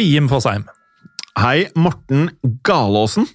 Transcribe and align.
Hei, 0.00 0.14
Jim 0.14 0.30
Fosheim. 0.32 0.62
Hei, 1.36 1.66
Morten 1.76 2.30
Galåsen. 2.64 3.26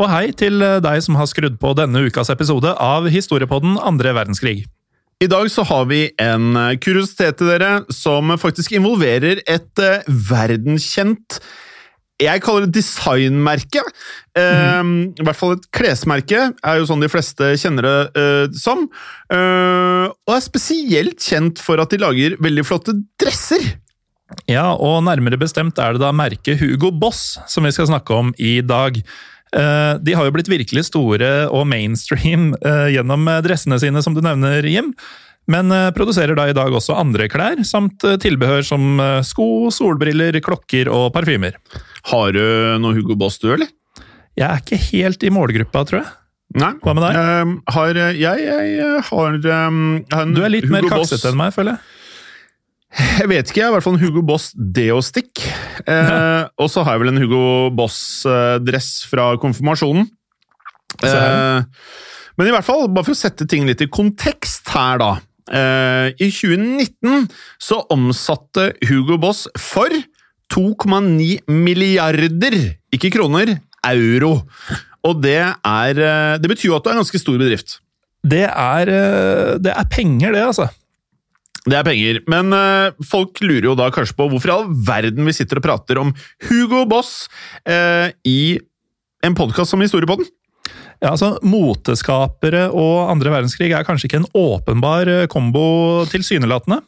Og 0.00 0.06
hei 0.08 0.30
til 0.32 0.64
eh, 0.64 0.78
deg 0.80 1.02
som 1.04 1.18
har 1.20 1.28
skrudd 1.28 1.58
på 1.60 1.74
denne 1.76 2.00
ukas 2.06 2.32
episode 2.32 2.72
av 2.80 3.10
Historiepodden 3.12 3.74
andre 3.84 4.14
verdenskrig. 4.16 4.62
I 5.20 5.28
dag 5.28 5.50
så 5.52 5.66
har 5.68 5.84
vi 5.92 6.06
en 6.16 6.56
eh, 6.56 6.78
kuriositet 6.80 7.36
til 7.36 7.52
dere 7.52 7.82
som 7.92 8.32
faktisk 8.40 8.72
involverer 8.80 9.44
et 9.44 9.84
verdenkjent 10.08 11.36
verdenskjent 11.36 11.40
jeg 12.24 12.40
kaller 12.40 12.64
det 12.64 12.78
designmerke. 12.78 13.84
Eh, 14.32 14.92
I 15.12 15.28
hvert 15.28 15.36
fall 15.36 15.58
et 15.58 15.70
klesmerke, 15.76 16.52
er 16.56 16.80
jo 16.80 16.88
sånn 16.88 17.04
de 17.04 17.12
fleste 17.12 17.52
kjenner 17.60 17.84
det 17.84 17.98
uh, 18.16 18.44
som. 18.56 18.86
Uh, 19.28 20.08
og 20.24 20.38
er 20.38 20.46
spesielt 20.48 21.20
kjent 21.20 21.60
for 21.60 21.84
at 21.84 21.92
de 21.92 22.00
lager 22.00 22.40
veldig 22.40 22.64
flotte 22.64 22.96
dresser. 23.20 23.74
Ja, 24.50 24.72
og 24.74 25.04
nærmere 25.06 25.38
bestemt 25.38 25.78
er 25.78 25.94
det 25.94 26.02
da 26.02 26.10
merket 26.14 26.58
Hugo 26.58 26.90
Boss 26.90 27.36
som 27.50 27.66
vi 27.66 27.74
skal 27.74 27.88
snakke 27.90 28.14
om 28.14 28.32
i 28.42 28.58
dag. 28.64 28.98
Eh, 29.54 29.92
De 30.02 30.16
har 30.18 30.26
jo 30.26 30.34
blitt 30.34 30.50
virkelig 30.50 30.88
store 30.88 31.46
og 31.46 31.66
mainstream 31.70 32.50
eh, 32.58 32.88
gjennom 32.96 33.28
eh, 33.30 33.42
dressene 33.46 33.78
sine, 33.82 34.02
som 34.02 34.16
du 34.16 34.22
nevner, 34.24 34.66
Jim. 34.66 34.92
Men 35.46 35.70
produserer 35.94 36.34
da 36.34 36.48
i 36.50 36.54
dag 36.58 36.74
også 36.74 36.96
andre 36.98 37.28
klær, 37.30 37.60
samt 37.62 38.02
eh, 38.02 38.16
tilbehør 38.18 38.66
som 38.66 38.98
sko, 39.22 39.70
solbriller, 39.70 40.34
klokker 40.42 40.90
og 40.90 41.12
parfymer. 41.14 41.54
Har 42.10 42.34
du 42.34 42.42
noe 42.82 42.96
Hugo 42.98 43.14
Boss, 43.18 43.38
du, 43.38 43.52
eller? 43.54 43.70
Jeg 44.36 44.48
er 44.50 44.58
ikke 44.60 44.82
helt 44.90 45.22
i 45.22 45.30
målgruppa, 45.32 45.84
tror 45.86 46.02
jeg. 46.02 46.10
Nei. 46.60 46.72
Hva 46.82 46.92
med 46.94 47.02
deg? 47.06 47.16
Uh, 47.16 47.72
har, 47.74 47.98
jeg, 48.14 48.42
jeg 48.42 48.98
har, 49.08 49.38
um, 49.68 49.78
har 50.12 50.28
Du 50.34 50.42
er 50.44 50.52
litt 50.52 50.66
Hugo 50.66 50.76
mer 50.76 50.90
kaksete 50.90 51.30
enn 51.30 51.38
meg, 51.38 51.54
føler 51.54 51.74
jeg. 51.76 51.95
Jeg 53.20 53.28
vet 53.28 53.50
ikke, 53.50 53.60
jeg 53.60 53.66
har 53.66 53.72
i 53.72 53.76
hvert 53.76 53.84
fall 53.84 53.96
en 53.98 54.02
Hugo 54.02 54.22
Boss 54.24 54.50
Deo-stick. 54.56 55.42
Eh, 55.84 56.42
og 56.60 56.68
så 56.72 56.84
har 56.84 56.96
jeg 56.96 57.02
vel 57.02 57.12
en 57.12 57.20
Hugo 57.20 57.40
Boss-dress 57.76 58.90
fra 59.10 59.30
konfirmasjonen. 59.40 60.08
Eh, 61.04 61.64
men 62.36 62.48
i 62.48 62.52
hvert 62.54 62.66
fall, 62.66 62.86
bare 62.92 63.04
for 63.04 63.16
å 63.16 63.18
sette 63.18 63.46
ting 63.48 63.66
litt 63.68 63.84
i 63.84 63.88
kontekst 63.92 64.68
her, 64.72 65.00
da. 65.02 65.10
Eh, 65.46 66.08
I 66.18 66.28
2019 66.32 67.28
så 67.62 67.82
omsatte 67.92 68.70
Hugo 68.88 69.18
Boss 69.22 69.44
for 69.60 69.92
2,9 70.52 71.44
milliarder, 71.50 72.56
ikke 72.94 73.12
kroner, 73.14 73.56
euro. 73.86 74.40
Og 75.06 75.20
det 75.22 75.38
er 75.38 76.00
eh, 76.02 76.38
Det 76.42 76.50
betyr 76.50 76.70
jo 76.70 76.78
at 76.78 76.84
du 76.86 76.90
er 76.90 76.96
en 76.96 77.04
ganske 77.04 77.20
stor 77.22 77.38
bedrift. 77.38 77.78
Det 78.26 78.46
er, 78.48 78.90
eh, 78.90 79.54
det 79.62 79.72
er 79.74 79.90
penger, 79.92 80.34
det, 80.34 80.42
altså. 80.48 80.68
Det 81.66 81.74
er 81.74 81.86
penger, 81.86 82.20
men 82.30 82.54
eh, 82.54 82.94
folk 83.10 83.40
lurer 83.42 83.66
jo 83.66 83.76
da 83.78 83.88
kanskje 83.94 84.14
på 84.14 84.28
hvorfor 84.30 84.52
i 84.52 84.54
all 84.54 84.66
verden 84.86 85.26
vi 85.26 85.34
sitter 85.34 85.58
og 85.58 85.66
prater 85.66 85.98
om 85.98 86.12
Hugo 86.46 86.84
Boss 86.86 87.26
eh, 87.66 88.12
i 88.22 88.58
en 89.26 89.34
podkast 89.34 89.74
som 89.74 89.82
Historiepodden. 89.82 90.28
Ja, 91.02 91.10
altså, 91.10 91.34
Moteskapere 91.44 92.68
og 92.70 93.10
andre 93.10 93.34
verdenskrig 93.34 93.72
er 93.74 93.86
kanskje 93.86 94.08
ikke 94.08 94.22
en 94.22 94.30
åpenbar 94.38 95.10
eh, 95.10 95.26
kombo 95.32 96.06
tilsynelatende. 96.12 96.80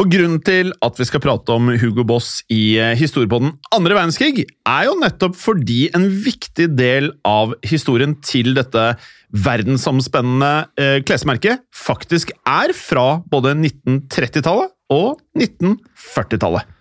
Og 0.00 0.10
grunnen 0.10 0.40
til 0.42 0.72
at 0.82 0.98
vi 0.98 1.06
skal 1.06 1.22
prate 1.22 1.54
om 1.54 1.70
Hugo 1.80 2.04
Boss 2.06 2.40
i 2.50 2.76
eh, 2.80 2.96
Historiepodden 2.98 3.54
andre 3.76 3.96
verdenskrig, 3.98 4.46
er 4.66 4.88
jo 4.88 4.96
nettopp 4.98 5.36
fordi 5.38 5.84
en 5.96 6.08
viktig 6.24 6.70
del 6.78 7.12
av 7.26 7.54
historien 7.66 8.16
til 8.24 8.54
dette 8.58 8.86
verdensomspennende 9.30 10.52
eh, 10.80 10.98
klesmerket 11.06 11.62
faktisk 11.76 12.34
er 12.48 12.74
fra 12.76 13.20
både 13.30 13.54
1930-tallet 13.58 14.74
og 14.90 15.20
1940-tallet. 15.38 16.79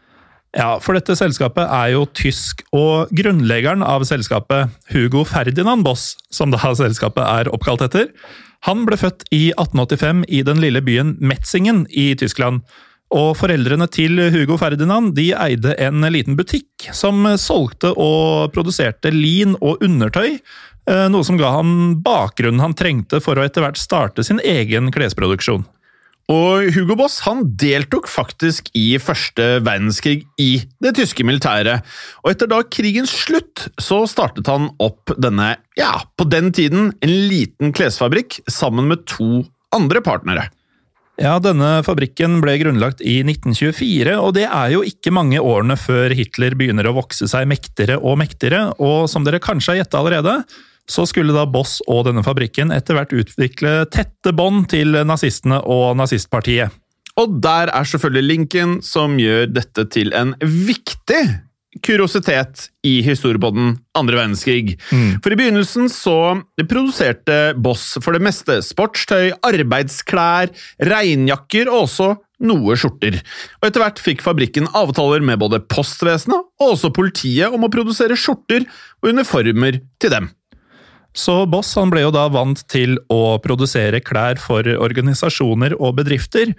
Ja, 0.58 0.80
for 0.82 0.98
dette 0.98 1.14
selskapet 1.14 1.70
er 1.70 1.92
jo 1.94 2.08
tysk, 2.18 2.64
og 2.74 3.12
grunnleggeren 3.14 3.84
av 3.86 4.02
selskapet, 4.10 4.74
Hugo 4.90 5.22
Ferdinand 5.28 5.86
Boss, 5.86 6.16
som 6.34 6.50
da 6.50 6.58
selskapet 6.74 7.22
er 7.22 7.52
oppkalt 7.54 7.84
etter, 7.86 8.10
han 8.66 8.84
ble 8.88 8.98
født 9.00 9.28
i 9.32 9.52
1885 9.54 10.26
i 10.28 10.42
den 10.44 10.60
lille 10.60 10.82
byen 10.84 11.14
Metzingen 11.22 11.86
i 11.96 12.12
Tyskland. 12.20 12.64
Og 13.16 13.32
foreldrene 13.40 13.88
til 13.90 14.20
Hugo 14.34 14.58
Ferdinand 14.60 15.14
de 15.18 15.30
eide 15.38 15.74
en 15.82 16.04
liten 16.12 16.36
butikk 16.38 16.90
som 16.94 17.24
solgte 17.42 17.94
og 17.96 18.52
produserte 18.54 19.14
lin 19.14 19.56
og 19.62 19.86
undertøy, 19.86 20.38
eh, 20.90 21.08
noe 21.10 21.26
som 21.26 21.40
ga 21.40 21.54
ham 21.56 22.02
bakgrunnen 22.04 22.62
han 22.62 22.76
trengte 22.78 23.22
for 23.24 23.40
å 23.40 23.46
etter 23.46 23.66
hvert 23.66 23.80
starte 23.82 24.26
sin 24.26 24.42
egen 24.44 24.92
klesproduksjon. 24.92 25.66
Og 26.30 26.70
Hugo 26.76 26.94
Boss 27.00 27.18
han 27.26 27.42
deltok 27.58 28.06
faktisk 28.10 28.68
i 28.78 29.00
første 29.02 29.58
verdenskrig 29.66 30.28
i 30.38 30.52
det 30.84 30.94
tyske 31.00 31.26
militæret. 31.26 31.82
Og 32.22 32.36
etter 32.36 32.52
da 32.52 32.62
krigens 32.70 33.14
slutt 33.26 33.66
så 33.82 34.04
startet 34.10 34.50
han 34.52 34.70
opp 34.78 35.16
denne, 35.18 35.56
ja, 35.80 35.96
på 36.20 36.30
den 36.30 36.54
tiden 36.54 36.92
en 37.02 37.16
liten 37.32 37.74
klesfabrikk 37.74 38.44
sammen 38.52 38.92
med 38.92 39.08
to 39.10 39.42
andre 39.74 40.04
partnere. 40.06 40.50
Ja, 41.20 41.34
denne 41.44 41.82
fabrikken 41.84 42.38
ble 42.40 42.54
grunnlagt 42.62 43.02
i 43.04 43.18
1924, 43.26 44.14
og 44.22 44.38
det 44.38 44.46
er 44.48 44.70
jo 44.72 44.86
ikke 44.88 45.12
mange 45.12 45.42
årene 45.44 45.76
før 45.76 46.14
Hitler 46.16 46.56
begynner 46.56 46.88
å 46.88 46.96
vokse 46.96 47.28
seg 47.28 47.50
mektigere 47.50 47.98
og 48.00 48.22
mektigere, 48.22 48.70
og 48.80 49.10
som 49.12 49.26
dere 49.28 49.42
kanskje 49.44 49.74
har 49.74 49.82
gjetta 49.82 50.00
allerede, 50.00 50.38
så 50.90 51.06
skulle 51.10 51.36
da 51.36 51.46
Boss 51.50 51.80
og 51.88 52.08
denne 52.10 52.24
fabrikken 52.26 52.74
etter 52.76 52.98
hvert 52.98 53.14
utvikle 53.16 53.84
tette 53.94 54.34
bånd 54.36 54.68
til 54.74 54.98
nazistene 55.08 55.62
og 55.70 55.94
nazistpartiet. 56.00 56.74
Og 57.20 57.40
der 57.44 57.72
er 57.76 57.88
selvfølgelig 57.88 58.28
linken 58.28 58.80
som 58.86 59.18
gjør 59.20 59.50
dette 59.52 59.86
til 59.92 60.14
en 60.16 60.34
viktig 60.40 61.22
kuriositet 61.86 62.70
i 62.88 63.00
historiebånden 63.06 63.76
andre 63.98 64.18
verdenskrig. 64.18 64.78
For 65.22 65.34
i 65.34 65.38
begynnelsen 65.38 65.90
så 65.94 66.40
produserte 66.64 67.54
Boss 67.60 68.00
for 68.02 68.16
det 68.16 68.24
meste 68.26 68.58
sportstøy, 68.66 69.36
arbeidsklær, 69.46 70.50
regnjakker 70.90 71.70
og 71.70 71.86
også 71.86 72.10
noe 72.50 72.76
skjorter. 72.80 73.20
Og 73.60 73.68
etter 73.68 73.84
hvert 73.84 74.02
fikk 74.02 74.24
fabrikken 74.26 74.70
avtaler 74.78 75.24
med 75.26 75.42
både 75.42 75.62
postvesenet 75.70 76.40
og 76.40 76.74
også 76.74 76.94
politiet 76.96 77.54
om 77.54 77.68
å 77.68 77.72
produsere 77.74 78.18
skjorter 78.18 78.66
og 79.04 79.14
uniformer 79.14 79.82
til 80.00 80.16
dem. 80.16 80.32
Så 81.18 81.42
Boss 81.50 81.72
han 81.80 81.90
ble 81.92 82.04
jo 82.06 82.12
da 82.14 82.28
vant 82.32 82.62
til 82.70 82.98
å 83.12 83.40
produsere 83.42 84.02
klær 84.04 84.40
for 84.42 84.68
organisasjoner 84.78 85.76
og 85.80 85.98
bedrifter, 86.00 86.54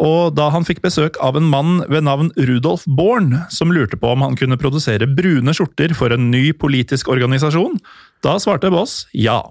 og 0.00 0.32
da 0.34 0.48
han 0.54 0.64
fikk 0.66 0.80
besøk 0.82 1.18
av 1.22 1.36
en 1.36 1.48
mann 1.52 1.82
ved 1.92 2.06
navn 2.06 2.30
Rudolf 2.48 2.86
Born, 2.88 3.34
som 3.52 3.72
lurte 3.74 3.98
på 4.00 4.14
om 4.14 4.24
han 4.24 4.38
kunne 4.40 4.58
produsere 4.60 5.06
brune 5.06 5.52
skjorter 5.54 5.92
for 5.94 6.14
en 6.14 6.30
ny 6.32 6.50
politisk 6.56 7.10
organisasjon, 7.12 7.76
da 8.24 8.38
svarte 8.42 8.72
Boss 8.72 9.04
ja. 9.12 9.42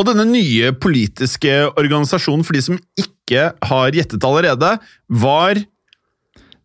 Og 0.00 0.06
denne 0.08 0.24
nye 0.30 0.72
politiske 0.72 1.52
organisasjonen, 1.76 2.46
for 2.46 2.56
de 2.56 2.62
som 2.64 2.78
ikke 2.98 3.50
har 3.68 3.92
gjettet 3.94 4.24
allerede, 4.24 4.76
var 5.22 5.60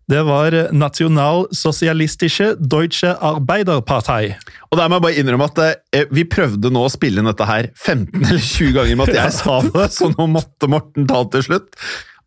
Det 0.07 0.21
var 0.23 0.55
Nationalsosialistische 0.71 2.53
Deutsche 2.55 3.11
Arbeiderpartei. 3.11 4.37
Og 4.71 4.79
der 4.79 4.87
må 4.87 4.95
jeg 4.95 5.03
bare 5.03 5.19
innrømme 5.19 5.47
at 5.49 5.59
eh, 5.91 6.05
vi 6.15 6.23
prøvde 6.23 6.71
nå 6.71 6.85
å 6.87 6.91
spille 6.91 7.19
inn 7.19 7.27
dette 7.27 7.47
her 7.47 7.67
15 7.75 8.21
eller 8.21 8.39
20 8.39 8.75
ganger 8.77 8.99
med 9.01 9.09
at 9.11 9.17
jeg 9.19 9.33
sa 9.35 9.57
det, 9.65 9.89
så 9.91 10.07
nå 10.13 10.29
måtte 10.31 10.69
Morten 10.71 11.09
ta 11.09 11.25
til 11.33 11.43
slutt. 11.49 11.75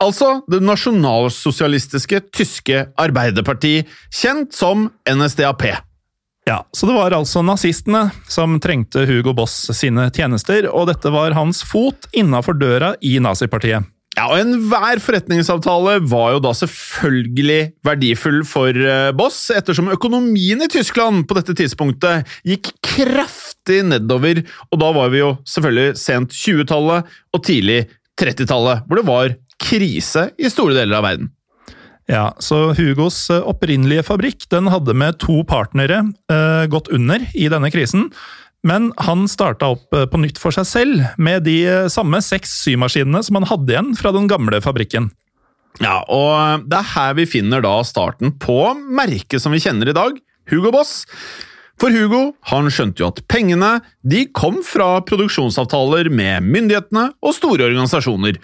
Altså 0.00 0.43
det 0.53 0.61
nasjonalsosialistiske 0.65 2.21
tyske 2.37 2.82
arbeiderparti, 3.00 3.79
kjent 4.12 4.53
som 4.56 4.91
NSDAP. 5.09 5.65
Ja, 6.49 6.67
Så 6.73 6.87
det 6.88 6.97
var 6.97 7.12
altså 7.17 7.43
nazistene 7.44 8.11
som 8.29 8.59
trengte 8.61 9.06
Hugo 9.09 9.33
Boss 9.37 9.69
sine 9.76 10.09
tjenester, 10.12 10.69
og 10.73 10.88
dette 10.88 11.12
var 11.12 11.37
hans 11.37 11.61
fot 11.65 12.09
innafor 12.17 12.56
døra 12.61 12.94
i 13.00 13.17
nazipartiet. 13.23 13.88
Ja, 14.19 14.27
og 14.27 14.41
Enhver 14.41 14.99
forretningsavtale 14.99 16.01
var 16.11 16.33
jo 16.35 16.41
da 16.43 16.51
selvfølgelig 16.57 17.61
verdifull 17.87 18.41
for 18.49 18.75
eh, 18.75 19.12
Boss, 19.17 19.39
ettersom 19.55 19.93
økonomien 19.95 20.65
i 20.65 20.71
Tyskland 20.71 21.29
på 21.31 21.37
dette 21.39 21.55
tidspunktet 21.57 22.27
gikk 22.47 22.73
kraftig 22.83 23.85
nedover, 23.87 24.43
og 24.71 24.83
da 24.83 24.91
var 24.97 25.12
vi 25.15 25.23
jo 25.23 25.37
selvfølgelig 25.47 26.01
sent 26.03 26.35
20-tallet 26.35 27.21
og 27.37 27.45
tidlig 27.47 27.85
30-tallet, 28.21 28.83
hvor 28.89 29.01
det 29.01 29.07
var 29.09 29.37
krise 29.61 30.27
i 30.41 30.51
store 30.51 30.75
deler 30.81 30.99
av 30.99 31.07
verden. 31.07 31.31
Ja, 32.11 32.33
så 32.43 32.73
Hugos 32.75 33.23
eh, 33.31 33.47
opprinnelige 33.47 34.03
fabrikk 34.09 34.49
den 34.51 34.73
hadde 34.73 34.97
med 34.99 35.21
to 35.23 35.45
partnere 35.47 36.03
eh, 36.33 36.65
gått 36.73 36.91
under 36.91 37.23
i 37.39 37.47
denne 37.53 37.71
krisen. 37.71 38.09
Men 38.67 38.91
han 39.01 39.25
starta 39.31 39.71
opp 39.75 39.95
eh, 39.97 40.07
på 40.11 40.21
nytt 40.21 40.41
for 40.41 40.55
seg 40.55 40.69
selv, 40.69 41.05
med 41.17 41.47
de 41.49 41.57
eh, 41.65 41.89
samme 41.93 42.21
seks 42.25 42.53
symaskinene 42.67 43.23
som 43.25 43.39
han 43.41 43.49
hadde 43.49 43.73
igjen 43.73 43.93
fra 43.99 44.12
den 44.17 44.29
gamle 44.31 44.61
fabrikken. 44.65 45.09
Ja, 45.81 46.01
og 46.12 46.67
det 46.69 46.81
er 46.81 46.91
her 46.95 47.15
vi 47.17 47.29
finner 47.31 47.62
da 47.65 47.79
starten 47.87 48.35
på 48.43 48.59
merket 48.91 49.41
som 49.41 49.55
vi 49.55 49.62
kjenner 49.62 49.89
i 49.89 49.97
dag, 49.97 50.19
Hugo 50.51 50.73
Boss. 50.75 51.05
For 51.81 51.95
Hugo 51.95 52.35
han 52.51 52.69
skjønte 52.69 53.01
jo 53.01 53.09
at 53.09 53.23
pengene 53.31 53.79
de 54.05 54.27
kom 54.37 54.59
fra 54.67 54.99
produksjonsavtaler 55.09 56.11
med 56.12 56.45
myndighetene 56.45 57.07
og 57.25 57.37
store 57.39 57.71
organisasjoner. 57.71 58.37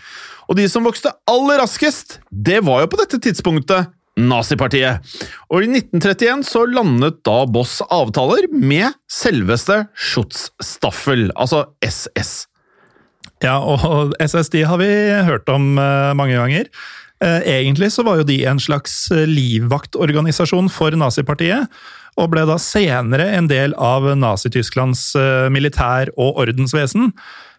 Og 0.47 0.57
de 0.57 0.69
som 0.71 0.87
vokste 0.87 1.13
aller 1.29 1.61
raskest, 1.61 2.21
det 2.31 2.63
var 2.65 2.85
jo 2.85 2.91
på 2.93 3.01
dette 3.03 3.21
tidspunktet 3.21 3.91
Nazipartiet. 4.17 5.05
Og 5.53 5.65
i 5.65 5.69
1931 5.69 6.45
så 6.49 6.65
landet 6.71 7.21
da 7.27 7.43
Boss 7.51 7.79
avtaler 7.93 8.49
med 8.53 8.97
selveste 9.13 9.85
Schutzstaffel, 9.93 11.29
altså 11.37 11.67
SS. 11.85 12.47
Ja, 13.45 13.59
og 13.61 14.15
SS 14.23 14.49
de 14.55 14.65
har 14.65 14.81
vi 14.81 14.89
hørt 15.27 15.49
om 15.53 15.77
eh, 15.79 16.13
mange 16.17 16.39
ganger. 16.39 16.71
Eh, 17.21 17.43
Egentlig 17.59 17.91
så 17.93 18.05
var 18.07 18.21
jo 18.21 18.29
de 18.29 18.39
en 18.49 18.61
slags 18.63 19.11
eh, 19.13 19.27
livvaktorganisasjon 19.29 20.71
for 20.73 20.97
nazipartiet, 20.97 21.69
og 22.17 22.31
ble 22.33 22.47
da 22.49 22.57
senere 22.57 23.29
en 23.37 23.51
del 23.51 23.75
av 23.77 24.07
Nazi-Tysklands 24.17 25.11
militær- 25.53 26.09
og 26.17 26.39
ordensvesen. 26.47 27.11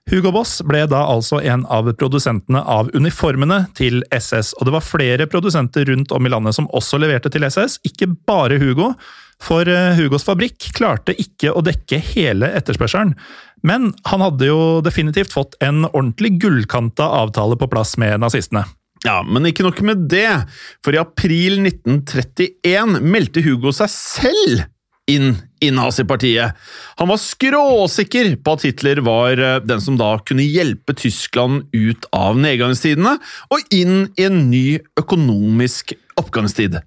Hugo 0.08 0.32
Boss 0.32 0.62
ble 0.64 0.86
da 0.88 1.02
altså 1.12 1.42
en 1.44 1.66
av 1.68 1.90
produsentene 2.00 2.62
av 2.64 2.88
uniformene 2.96 3.66
til 3.76 4.06
SS, 4.16 4.54
og 4.56 4.70
det 4.70 4.74
var 4.78 4.86
flere 4.86 5.28
produsenter 5.28 5.84
rundt 5.90 6.14
om 6.16 6.28
i 6.28 6.32
landet 6.32 6.56
som 6.56 6.70
også 6.72 7.00
leverte 7.02 7.32
til 7.34 7.44
SS, 7.44 7.82
ikke 7.88 8.14
bare 8.30 8.60
Hugo. 8.62 8.94
For 9.44 9.68
eh, 9.70 10.00
Hugos 10.00 10.26
fabrikk 10.26 10.70
klarte 10.78 11.14
ikke 11.20 11.52
å 11.52 11.62
dekke 11.66 12.00
hele 12.14 12.50
etterspørselen, 12.58 13.14
men 13.68 13.92
han 14.08 14.24
hadde 14.24 14.48
jo 14.48 14.80
definitivt 14.86 15.36
fått 15.36 15.60
en 15.62 15.84
ordentlig 15.90 16.38
gullkanta 16.42 17.06
avtale 17.20 17.60
på 17.60 17.70
plass 17.70 17.98
med 18.02 18.24
nazistene. 18.24 18.64
Ja, 19.06 19.20
men 19.28 19.46
ikke 19.46 19.68
nok 19.68 19.84
med 19.86 20.08
det, 20.10 20.30
for 20.86 20.96
i 20.96 21.02
april 21.04 21.60
1931 21.62 22.98
meldte 23.04 23.44
Hugo 23.46 23.76
seg 23.76 23.92
selv 23.94 24.66
inn 25.08 25.36
i 25.64 25.72
nazipartiet. 25.72 26.58
Han 27.00 27.10
var 27.10 27.22
skråsikker 27.22 28.36
på 28.44 28.58
at 28.58 28.66
Hitler 28.68 29.02
var 29.06 29.40
eh, 29.40 29.62
den 29.64 29.82
som 29.84 29.98
da 30.00 30.18
kunne 30.28 30.46
hjelpe 30.46 30.96
Tyskland 30.98 31.66
ut 31.74 32.06
av 32.16 32.38
nedgangstidene 32.40 33.18
og 33.54 33.74
inn 33.74 34.12
i 34.20 34.28
en 34.28 34.46
ny 34.52 34.68
økonomisk 35.00 35.96
oppgangstid. 36.20 36.80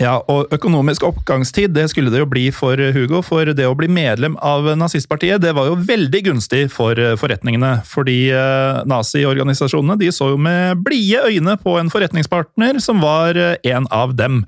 Ja, 0.00 0.14
og 0.32 0.48
økonomisk 0.54 1.04
oppgangstid 1.04 1.74
det 1.76 1.90
skulle 1.92 2.08
det 2.12 2.22
jo 2.22 2.28
bli 2.28 2.46
for 2.56 2.80
Hugo, 2.94 3.20
for 3.20 3.50
det 3.52 3.66
å 3.68 3.76
bli 3.76 3.88
medlem 3.92 4.38
av 4.40 4.64
nazistpartiet 4.80 5.42
det 5.44 5.52
var 5.56 5.68
jo 5.68 5.76
veldig 5.76 6.22
gunstig 6.30 6.62
for 6.72 6.96
forretningene. 7.20 7.74
Fordi 7.88 8.18
eh, 8.32 8.80
naziorganisasjonene 8.88 9.98
de 10.00 10.08
så 10.16 10.32
jo 10.32 10.40
med 10.40 10.80
blide 10.86 11.26
øyne 11.28 11.58
på 11.60 11.76
en 11.76 11.92
forretningspartner 11.92 12.80
som 12.80 13.04
var 13.04 13.36
eh, 13.36 13.56
en 13.74 13.88
av 13.92 14.16
dem. 14.16 14.42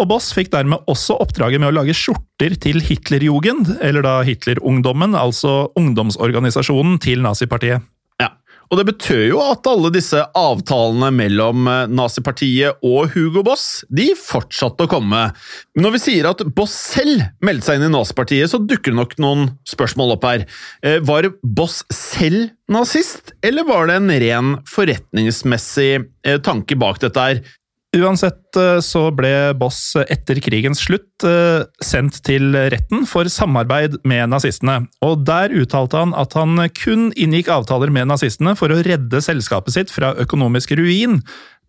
Og 0.00 0.08
Boss 0.10 0.32
fikk 0.34 0.50
dermed 0.50 0.82
også 0.90 1.14
oppdraget 1.22 1.62
med 1.62 1.70
å 1.70 1.76
lage 1.76 1.94
skjorter 1.94 2.56
til 2.58 2.80
Hitlerjugend, 2.82 3.76
eller 3.78 4.02
da 4.02 4.14
Hitlerungdommen, 4.26 5.14
altså 5.14 5.68
ungdomsorganisasjonen 5.78 6.98
til 7.02 7.22
nazipartiet. 7.22 7.84
Ja, 8.18 8.32
og 8.72 8.80
det 8.80 8.88
betød 8.88 9.22
jo 9.28 9.38
at 9.44 9.66
alle 9.70 9.92
disse 9.94 10.18
avtalene 10.38 11.12
mellom 11.14 11.70
eh, 11.70 11.84
nazipartiet 11.94 12.82
og 12.82 13.14
Hugo 13.14 13.44
Boss 13.46 13.84
de 13.86 14.08
fortsatte 14.18 14.88
å 14.88 14.90
komme. 14.90 15.28
Men 15.76 15.86
når 15.86 15.94
vi 15.96 16.02
sier 16.08 16.30
at 16.32 16.42
Boss 16.58 16.74
selv 16.96 17.22
meldte 17.44 17.70
seg 17.70 17.78
inn 17.78 17.86
i 17.86 17.94
nazipartiet, 17.94 18.50
så 18.50 18.58
dukker 18.58 18.90
det 18.90 18.98
nok 18.98 19.18
noen 19.22 19.48
spørsmål 19.70 20.16
opp 20.16 20.26
her. 20.26 20.46
Eh, 20.82 20.98
Var 21.06 21.30
Boss 21.46 21.84
selv 21.94 22.50
nazist, 22.72 23.36
eller 23.46 23.66
var 23.68 23.86
det 23.92 24.00
en 24.00 24.14
ren 24.26 24.56
forretningsmessig 24.66 25.92
eh, 26.26 26.40
tanke 26.42 26.74
bak 26.82 26.98
dette 27.04 27.30
her? 27.30 27.44
Uansett 27.94 28.56
eh, 28.58 28.80
så 28.82 29.06
ble 29.14 29.54
Boss 29.58 29.94
etter 30.02 30.40
krigens 30.42 30.82
slutt 30.82 31.24
eh, 31.26 31.62
sendt 31.84 32.18
til 32.26 32.56
retten 32.72 33.04
for 33.06 33.28
samarbeid 33.30 34.00
med 34.08 34.32
nazistene, 34.32 34.80
og 35.04 35.22
der 35.28 35.54
uttalte 35.54 36.00
han 36.02 36.14
at 36.18 36.34
han 36.38 36.58
kun 36.74 37.10
inngikk 37.14 37.52
avtaler 37.54 37.92
med 37.94 38.10
nazistene 38.10 38.56
for 38.58 38.74
å 38.74 38.80
redde 38.86 39.22
selskapet 39.22 39.76
sitt 39.76 39.94
fra 39.94 40.14
økonomisk 40.24 40.74
ruin, 40.80 41.20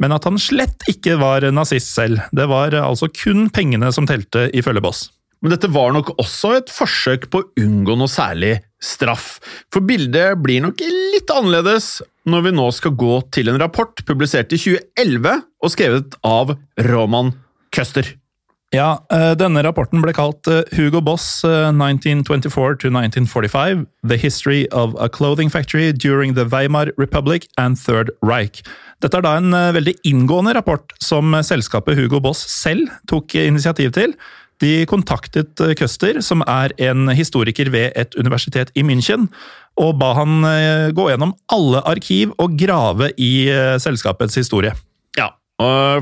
men 0.01 0.15
at 0.15 0.25
han 0.27 0.41
slett 0.41 0.87
ikke 0.91 1.19
var 1.21 1.45
nazist 1.55 1.93
selv. 1.93 2.23
Det 2.35 2.49
var 2.51 2.75
altså 2.81 3.11
kun 3.13 3.47
pengene 3.53 3.93
som 3.95 4.09
telte, 4.09 4.49
ifølge 4.57 4.83
Boss. 4.83 5.05
Men 5.43 5.53
dette 5.53 5.69
var 5.71 5.93
nok 5.93 6.13
også 6.15 6.55
et 6.57 6.71
forsøk 6.73 7.29
på 7.31 7.41
å 7.41 7.47
unngå 7.61 7.97
noe 7.99 8.11
særlig 8.11 8.57
straff. 8.81 9.37
For 9.73 9.85
bildet 9.85 10.39
blir 10.41 10.63
nok 10.65 10.81
litt 10.81 11.31
annerledes 11.33 11.99
når 12.29 12.47
vi 12.47 12.53
nå 12.57 12.67
skal 12.73 12.95
gå 12.97 13.17
til 13.35 13.51
en 13.51 13.61
rapport 13.61 14.05
publisert 14.07 14.53
i 14.55 14.61
2011 14.61 15.41
og 15.61 15.73
skrevet 15.73 16.19
av 16.25 16.55
Roman 16.89 17.33
Køster. 17.75 18.15
Ja, 18.73 19.05
eh, 19.13 19.33
denne 19.37 19.61
rapporten 19.63 20.01
ble 20.03 20.11
kalt 20.15 20.47
eh, 20.51 20.65
Hugo 20.75 20.99
Boss 21.05 21.45
eh, 21.47 21.69
1924 21.69 22.79
to 22.81 22.89
1945 22.89 23.85
The 24.03 24.17
History 24.19 24.65
of 24.71 24.95
a 24.99 25.07
Clothing 25.07 25.51
Factory 25.53 25.91
During 25.93 26.33
the 26.33 26.45
Weimar 26.49 26.91
Republic 26.97 27.47
and 27.57 27.77
Third 27.79 28.11
Reich. 28.25 28.63
Dette 29.03 29.19
er 29.19 29.23
da 29.23 29.35
en 29.37 29.53
eh, 29.53 29.71
veldig 29.77 29.95
inngående 30.09 30.55
rapport 30.57 30.95
som 31.03 31.37
selskapet 31.45 31.99
Hugo 31.99 32.19
Boss 32.25 32.41
selv 32.51 32.89
tok 33.11 33.37
initiativ 33.37 33.93
til. 33.95 34.17
De 34.63 34.85
kontaktet 34.87 35.59
eh, 35.63 35.75
Køster, 35.75 36.21
som 36.23 36.43
er 36.47 36.73
en 36.79 37.09
historiker 37.15 37.69
ved 37.73 37.95
et 37.99 38.15
universitet 38.19 38.71
i 38.75 38.85
München, 38.87 39.27
og 39.75 39.97
ba 39.99 40.13
han 40.15 40.45
eh, 40.47 40.91
gå 40.95 41.09
gjennom 41.11 41.35
alle 41.51 41.81
arkiv 41.87 42.35
og 42.39 42.55
grave 42.59 43.11
i 43.19 43.49
eh, 43.51 43.75
selskapets 43.83 44.37
historie. 44.39 44.71
Ja, 45.19 45.31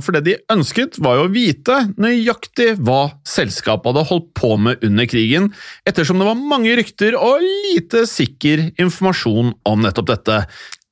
for 0.01 0.15
det 0.15 0.23
de 0.25 0.37
ønsket 0.49 0.95
var 1.05 1.19
jo 1.19 1.27
å 1.27 1.33
vite 1.33 1.75
nøyaktig 2.01 2.71
hva 2.81 3.19
selskapet 3.29 3.91
hadde 3.91 4.05
holdt 4.09 4.31
på 4.37 4.55
med 4.57 4.81
under 4.85 5.05
krigen, 5.05 5.51
ettersom 5.85 6.17
det 6.17 6.25
var 6.25 6.39
mange 6.39 6.73
rykter 6.79 7.13
og 7.13 7.43
lite 7.45 8.07
sikker 8.09 8.71
informasjon 8.81 9.53
om 9.69 9.85
nettopp 9.85 10.09
dette. 10.09 10.39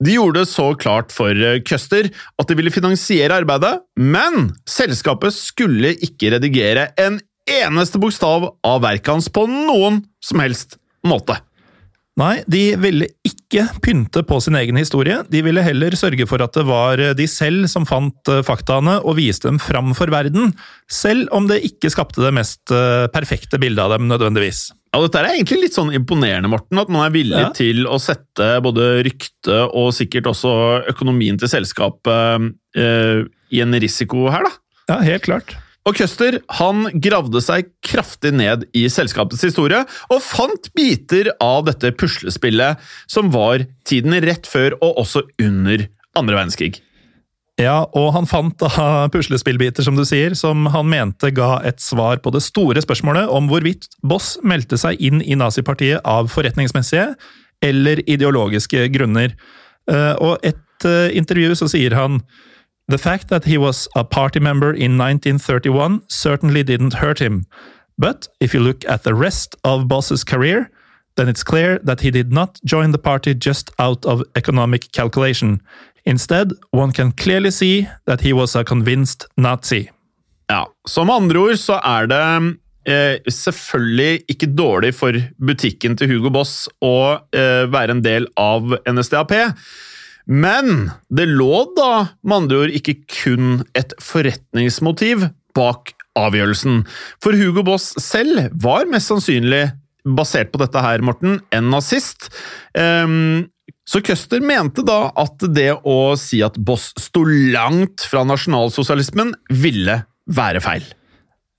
De 0.02 0.14
gjorde 0.14 0.44
det 0.44 0.52
så 0.52 0.68
klart 0.78 1.10
for 1.14 1.34
Køster 1.66 2.12
at 2.14 2.50
de 2.50 2.58
ville 2.58 2.74
finansiere 2.74 3.42
arbeidet, 3.42 3.80
men 3.98 4.52
selskapet 4.70 5.34
skulle 5.34 5.96
ikke 5.98 6.36
redigere 6.36 6.92
en 7.02 7.18
eneste 7.62 8.00
bokstav 8.02 8.50
av 8.66 8.82
verket 8.84 9.12
hans 9.14 9.30
på 9.34 9.46
noen 9.50 10.04
som 10.24 10.42
helst 10.44 10.78
måte. 11.08 11.38
Nei, 12.20 12.42
de 12.52 12.76
ville 12.76 13.08
ikke 13.26 13.64
pynte 13.82 14.20
på 14.28 14.38
sin 14.44 14.58
egen 14.60 14.76
historie, 14.78 15.22
de 15.32 15.40
ville 15.46 15.62
heller 15.64 15.96
sørge 15.98 16.26
for 16.28 16.44
at 16.44 16.54
det 16.58 16.66
var 16.68 17.00
de 17.18 17.28
selv 17.32 17.70
som 17.72 17.86
fant 17.88 18.28
eh, 18.30 18.42
faktaene 18.46 18.98
og 19.08 19.16
viste 19.18 19.48
dem 19.48 19.58
fram 19.64 19.94
for 19.98 20.12
verden, 20.12 20.52
selv 20.92 21.32
om 21.34 21.48
det 21.50 21.62
ikke 21.70 21.90
skapte 21.94 22.22
det 22.22 22.34
mest 22.36 22.74
eh, 22.76 23.08
perfekte 23.16 23.58
bildet 23.64 23.86
av 23.86 23.96
dem 23.96 24.10
nødvendigvis. 24.12 24.74
Ja, 24.92 25.00
Dette 25.06 25.22
er 25.24 25.30
egentlig 25.38 25.62
litt 25.64 25.78
sånn 25.78 25.94
imponerende, 25.96 26.52
Morten, 26.52 26.78
at 26.84 26.92
man 26.92 27.06
er 27.08 27.16
villig 27.16 27.40
Ja. 27.40 27.50
til 27.56 27.88
å 27.88 27.96
sette 28.04 28.58
både 28.62 28.92
rykte 29.08 29.62
og 29.72 29.94
sikkert 29.96 30.28
også 30.34 30.52
økonomien 30.92 31.40
til 31.40 31.48
selskapet 31.48 32.52
eh, 32.76 33.24
i 33.56 33.64
en 33.64 33.80
risiko 33.80 34.28
her, 34.36 34.44
da. 34.50 34.52
Ja, 34.92 35.00
helt 35.14 35.24
klart. 35.32 35.56
Og 35.90 35.98
Custer 35.98 36.38
han 36.60 36.86
gravde 37.02 37.42
seg 37.42 37.72
kraftig 37.86 38.34
ned 38.38 38.68
i 38.78 38.86
selskapets 38.92 39.42
historie, 39.48 39.82
og 40.14 40.22
fant 40.22 40.70
biter 40.78 41.32
av 41.42 41.66
dette 41.70 41.90
puslespillet 41.98 42.78
som 43.10 43.32
var 43.34 43.66
tiden 43.90 44.14
rett 44.22 44.46
før 44.50 44.78
og 44.78 45.02
også 45.02 45.26
under 45.42 45.88
andre 46.18 46.38
verdenskrig. 46.38 46.76
Ja, 47.60 47.84
og 47.98 48.14
han 48.16 48.30
fant 48.30 48.62
da 48.62 49.08
puslespillbiter, 49.14 49.84
som 49.86 49.98
du 49.98 50.06
sier, 50.08 50.34
som 50.38 50.70
han 50.74 50.88
mente 50.90 51.34
ga 51.36 51.60
et 51.68 51.82
svar 51.84 52.22
på 52.24 52.32
det 52.34 52.44
store 52.46 52.82
spørsmålet 52.82 53.30
om 53.30 53.50
hvorvidt 53.52 53.90
Boss 54.08 54.36
meldte 54.46 54.80
seg 54.82 55.02
inn 55.04 55.22
i 55.22 55.38
nazipartiet 55.38 56.02
av 56.08 56.30
forretningsmessige 56.32 57.12
eller 57.62 58.02
ideologiske 58.10 58.88
grunner. 58.96 59.36
Eh, 59.92 60.14
Og 60.18 60.40
et 60.48 60.88
eh, 60.88 61.12
intervju 61.18 61.54
så 61.60 61.70
sier 61.70 61.94
han 61.98 62.22
The 62.88 62.98
fact 62.98 63.30
that 63.30 63.46
he 63.46 63.58
was 63.58 63.88
a 63.96 64.04
party 64.04 64.40
member 64.40 64.74
in 64.74 64.98
1931 64.98 66.02
certainly 66.08 66.64
didn't 66.64 66.96
hurt 66.96 67.20
him. 67.20 67.46
But 67.98 68.28
if 68.40 68.54
you 68.54 68.60
look 68.60 68.84
at 68.86 69.04
the 69.04 69.14
rest 69.14 69.56
of 69.64 69.88
Boss's 69.88 70.24
career, 70.24 70.70
then 71.16 71.30
it's 71.30 71.44
clear 71.44 71.80
that 71.84 72.02
he 72.02 72.12
did 72.12 72.32
not 72.32 72.60
join 72.66 72.92
the 72.92 72.98
party 72.98 73.34
just 73.34 73.72
out 73.80 74.06
of 74.06 74.24
economic 74.36 74.92
calculation. 74.92 75.62
Instead, 76.06 76.52
one 76.72 76.92
can 76.92 77.12
clearly 77.12 77.52
see 77.52 77.88
that 78.06 78.22
he 78.22 78.34
was 78.34 78.56
a 78.56 78.64
convinced 78.64 79.28
Nazi. 79.38 79.90
Ja, 80.50 80.68
Som 80.88 81.10
andre 81.10 81.40
ord 81.40 81.60
så 81.60 81.78
er 81.84 82.08
det 82.12 82.58
eh, 82.90 83.20
selvfølgelig 83.30 84.24
ikke 84.28 84.50
dårlig 84.58 84.96
for 84.96 85.16
butikken 85.40 85.96
til 85.98 86.10
Hugo 86.12 86.32
Boss 86.34 86.68
å 86.82 87.22
eh, 87.32 87.70
være 87.72 87.96
en 87.96 88.04
del 88.04 88.28
av 88.36 88.74
NSDAP, 88.90 89.32
Men 90.26 90.92
det 91.10 91.28
lå 91.30 91.64
da 91.78 91.92
med 92.22 92.44
andre 92.44 92.64
ord 92.66 92.76
ikke 92.78 93.00
kun 93.10 93.64
et 93.78 93.96
forretningsmotiv 94.02 95.30
bak 95.58 95.94
avgjørelsen. 96.20 96.84
For 97.24 97.36
Hugo 97.38 97.64
Boss 97.68 97.92
selv 98.02 98.50
var 98.64 98.90
mest 98.92 99.12
sannsynlig, 99.12 99.70
basert 100.02 100.52
på 100.52 100.62
dette 100.62 100.82
her, 100.82 101.04
Morten, 101.06 101.40
en 101.54 101.70
nazist. 101.72 102.32
Um, 102.78 103.52
så 103.88 104.02
Custer 104.06 104.42
mente 104.44 104.84
da 104.86 105.12
at 105.20 105.44
det 105.56 105.74
å 105.88 106.14
si 106.20 106.42
at 106.46 106.58
Boss 106.58 106.92
sto 107.00 107.24
langt 107.26 108.06
fra 108.10 108.26
nasjonalsosialismen, 108.28 109.36
ville 109.52 110.02
være 110.32 110.64
feil. 110.64 110.86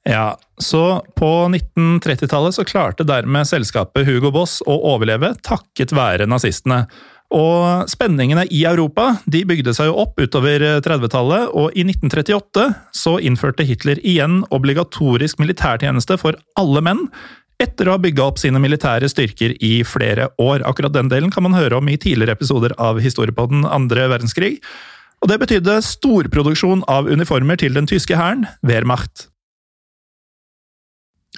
Ja, 0.09 0.35
så 0.59 1.02
på 1.14 1.28
1930-tallet 1.47 2.57
så 2.57 2.64
klarte 2.66 3.07
dermed 3.07 3.47
selskapet 3.47 4.09
Hugo 4.09 4.33
Boss 4.35 4.59
å 4.66 4.75
overleve 4.95 5.35
takket 5.47 5.95
være 5.95 6.26
nazistene. 6.26 6.85
Og 7.33 7.89
spenningene 7.89 8.45
i 8.53 8.65
Europa 8.69 9.15
de 9.25 9.41
bygde 9.49 9.73
seg 9.77 9.89
jo 9.89 9.97
opp 10.03 10.21
utover 10.21 10.62
30-tallet, 10.85 11.49
og 11.57 11.73
i 11.73 11.85
1938 11.87 12.67
så 12.97 13.17
innførte 13.25 13.65
Hitler 13.65 14.01
igjen 14.05 14.43
obligatorisk 14.53 15.41
militærtjeneste 15.41 16.19
for 16.21 16.37
alle 16.61 16.85
menn, 16.85 17.07
etter 17.62 17.89
å 17.89 17.97
ha 17.97 18.03
bygga 18.03 18.27
opp 18.27 18.41
sine 18.43 18.61
militære 18.61 19.09
styrker 19.09 19.55
i 19.65 19.75
flere 19.87 20.29
år. 20.43 20.65
Akkurat 20.69 20.93
den 20.95 21.09
delen 21.12 21.33
kan 21.33 21.47
man 21.47 21.57
høre 21.57 21.79
om 21.79 21.89
i 21.89 21.99
tidligere 22.01 22.37
episoder 22.37 22.75
av 22.77 23.01
Historiepodden 23.01 23.65
andre 23.65 24.09
verdenskrig. 24.12 24.57
Og 25.23 25.31
det 25.31 25.39
betydde 25.39 25.79
storproduksjon 25.87 26.83
av 26.91 27.07
uniformer 27.07 27.61
til 27.61 27.77
den 27.79 27.87
tyske 27.89 28.19
hæren, 28.19 28.49
Wehrmacht. 28.67 29.29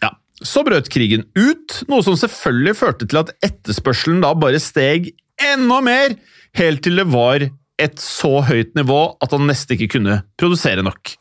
Ja, 0.01 0.15
Så 0.43 0.65
brøt 0.67 0.89
krigen 0.91 1.29
ut, 1.37 1.83
noe 1.93 2.03
som 2.03 2.17
selvfølgelig 2.19 2.79
førte 2.81 3.07
til 3.07 3.21
at 3.21 3.35
etterspørselen 3.45 4.25
da 4.25 4.33
bare 4.35 4.63
steg 4.63 5.13
enda 5.41 5.81
mer, 5.85 6.17
helt 6.59 6.85
til 6.85 7.01
det 7.01 7.09
var 7.11 7.49
et 7.81 7.99
så 7.99 8.39
høyt 8.47 8.75
nivå 8.79 9.03
at 9.25 9.35
han 9.35 9.49
nesten 9.51 9.77
ikke 9.77 9.97
kunne 9.99 10.21
produsere 10.41 10.85
nok. 10.87 11.17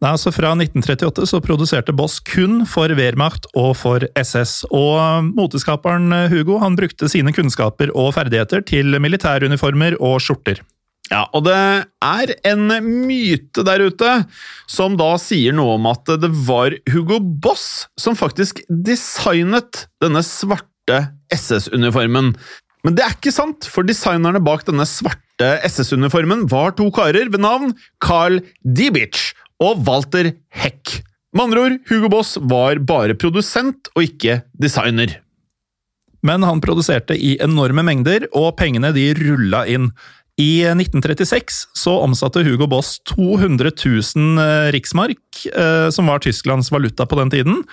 Nei, 0.00 0.14
altså 0.14 0.30
Fra 0.32 0.54
1938 0.54 1.26
så 1.28 1.42
produserte 1.44 1.92
Boss 1.92 2.22
kun 2.24 2.62
for 2.68 2.88
Wehrmacht 2.96 3.50
og 3.52 3.74
for 3.76 4.06
SS. 4.16 4.62
Og 4.72 5.26
moteskaperen 5.36 6.08
Hugo 6.32 6.56
han 6.62 6.78
brukte 6.78 7.10
sine 7.12 7.34
kunnskaper 7.36 7.92
og 7.92 8.14
ferdigheter 8.16 8.64
til 8.64 8.96
militæruniformer 8.96 9.98
og 10.00 10.22
skjorter. 10.24 10.62
Ja, 11.10 11.24
og 11.34 11.42
det 11.44 11.58
er 12.06 12.32
en 12.46 12.70
myte 12.86 13.64
der 13.66 13.82
ute 13.90 14.10
som 14.70 14.94
da 14.96 15.10
sier 15.20 15.52
noe 15.56 15.74
om 15.76 15.88
at 15.90 16.08
det 16.22 16.30
var 16.46 16.76
Hugo 16.94 17.18
Boss 17.20 17.90
som 17.98 18.16
faktisk 18.16 18.62
designet 18.70 19.84
denne 20.00 20.22
svarte 20.24 21.02
SS-uniformen. 21.34 22.32
Men 22.86 22.96
det 22.96 23.04
er 23.04 23.16
ikke 23.16 23.34
sant, 23.34 23.66
for 23.68 23.86
designerne 23.86 24.40
bak 24.44 24.64
denne 24.68 24.86
svarte 24.88 25.50
SS-uniformen 25.68 26.46
var 26.50 26.74
to 26.78 26.88
karer 26.94 27.28
ved 27.32 27.42
navn 27.44 27.74
Carl 28.02 28.40
Diebitsch 28.64 29.34
og 29.60 29.82
Walter 29.86 30.32
Heck. 30.48 31.00
Med 31.36 31.46
andre 31.46 31.64
ord, 31.66 31.80
Hugo 31.90 32.08
Boss 32.10 32.36
var 32.40 32.80
bare 32.82 33.14
produsent 33.14 33.90
og 33.94 34.06
ikke 34.08 34.40
designer. 34.58 35.20
Men 36.26 36.44
han 36.44 36.60
produserte 36.60 37.16
i 37.16 37.36
enorme 37.40 37.84
mengder, 37.86 38.26
og 38.36 38.56
pengene 38.58 38.90
de 38.96 39.06
rulla 39.16 39.62
inn. 39.70 39.88
I 40.40 40.64
1936 40.72 41.62
så 41.76 41.94
omsatte 42.00 42.42
Hugo 42.46 42.68
Boss 42.70 42.96
200 43.12 43.74
000 43.76 44.72
riksmark, 44.72 45.22
eh, 45.52 45.88
som 45.92 46.08
var 46.08 46.22
Tysklands 46.24 46.72
valuta 46.72 47.04
på 47.06 47.18
den 47.20 47.32
tiden. 47.34 47.64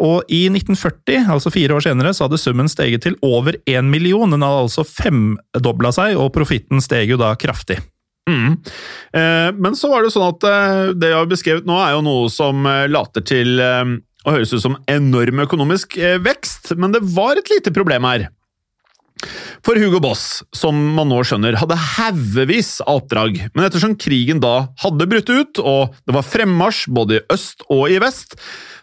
Og 0.00 0.24
i 0.32 0.46
1940, 0.48 1.26
altså 1.34 1.52
fire 1.52 1.76
år 1.76 1.84
senere, 1.84 2.12
så 2.16 2.26
hadde 2.26 2.40
summen 2.40 2.70
steget 2.70 3.04
til 3.04 3.18
over 3.26 3.58
én 3.68 3.90
million. 3.92 4.30
Den 4.32 4.44
hadde 4.44 4.64
altså 4.64 4.86
femdobla 4.88 5.92
seg, 5.92 6.16
og 6.16 6.32
profitten 6.36 6.80
steg 6.84 7.12
jo 7.12 7.18
da 7.20 7.34
kraftig. 7.36 7.80
Mm. 8.30 8.54
Eh, 9.12 9.50
men 9.58 9.76
så 9.76 9.90
var 9.90 10.04
det 10.04 10.12
sånn 10.14 10.30
at 10.30 10.46
eh, 10.46 10.92
det 10.94 11.10
jeg 11.10 11.18
har 11.18 11.30
beskrevet 11.30 11.68
nå, 11.68 11.76
er 11.82 11.96
jo 11.96 12.04
noe 12.06 12.30
som 12.32 12.66
eh, 12.70 12.86
later 12.90 13.24
til 13.26 13.58
eh, 13.60 13.96
å 14.22 14.36
høres 14.36 14.54
ut 14.54 14.62
som 14.62 14.78
enorm 14.90 15.42
økonomisk 15.44 15.98
eh, 15.98 16.20
vekst, 16.22 16.72
men 16.78 16.94
det 16.94 17.02
var 17.16 17.38
et 17.38 17.50
lite 17.52 17.74
problem 17.74 18.06
her. 18.08 18.28
For 19.62 19.78
Hugo 19.78 20.00
Boss, 20.02 20.42
som 20.56 20.76
man 20.96 21.10
nå 21.12 21.20
skjønner, 21.26 21.58
hadde 21.60 21.78
haugevis 21.78 22.80
av 22.84 23.02
oppdrag, 23.02 23.38
men 23.54 23.66
ettersom 23.66 23.94
krigen 24.00 24.42
da 24.42 24.68
hadde 24.82 25.08
brutt 25.10 25.30
ut, 25.30 25.62
og 25.62 25.96
det 26.06 26.16
var 26.16 26.26
fremmarsj 26.26 26.84
både 26.92 27.20
i 27.20 27.24
øst 27.34 27.66
og 27.70 27.86
i 27.92 28.00
vest, 28.02 28.36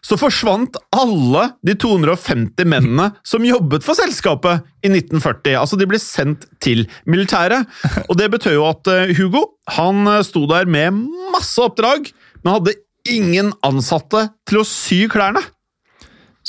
så 0.06 0.16
forsvant 0.20 0.78
alle 0.96 1.50
de 1.66 1.76
250 1.76 2.68
mennene 2.72 3.10
som 3.28 3.44
jobbet 3.44 3.84
for 3.84 4.00
selskapet 4.00 4.64
i 4.86 4.92
1940. 4.92 5.58
Altså, 5.60 5.80
de 5.80 5.88
ble 5.90 6.00
sendt 6.00 6.48
til 6.64 6.86
militæret. 7.04 7.68
Og 8.08 8.16
det 8.20 8.30
betød 8.32 8.56
jo 8.56 8.68
at 8.70 8.88
eh, 8.94 9.16
Hugo 9.20 9.44
han 9.76 10.08
eh, 10.08 10.24
sto 10.24 10.46
der 10.50 10.70
med 10.72 11.04
masse 11.34 11.60
oppdrag, 11.60 12.12
men 12.44 12.56
hadde 12.56 12.78
ingen 13.10 13.52
ansatte 13.66 14.30
til 14.48 14.62
å 14.62 14.68
sy 14.68 15.04
klærne. 15.12 15.44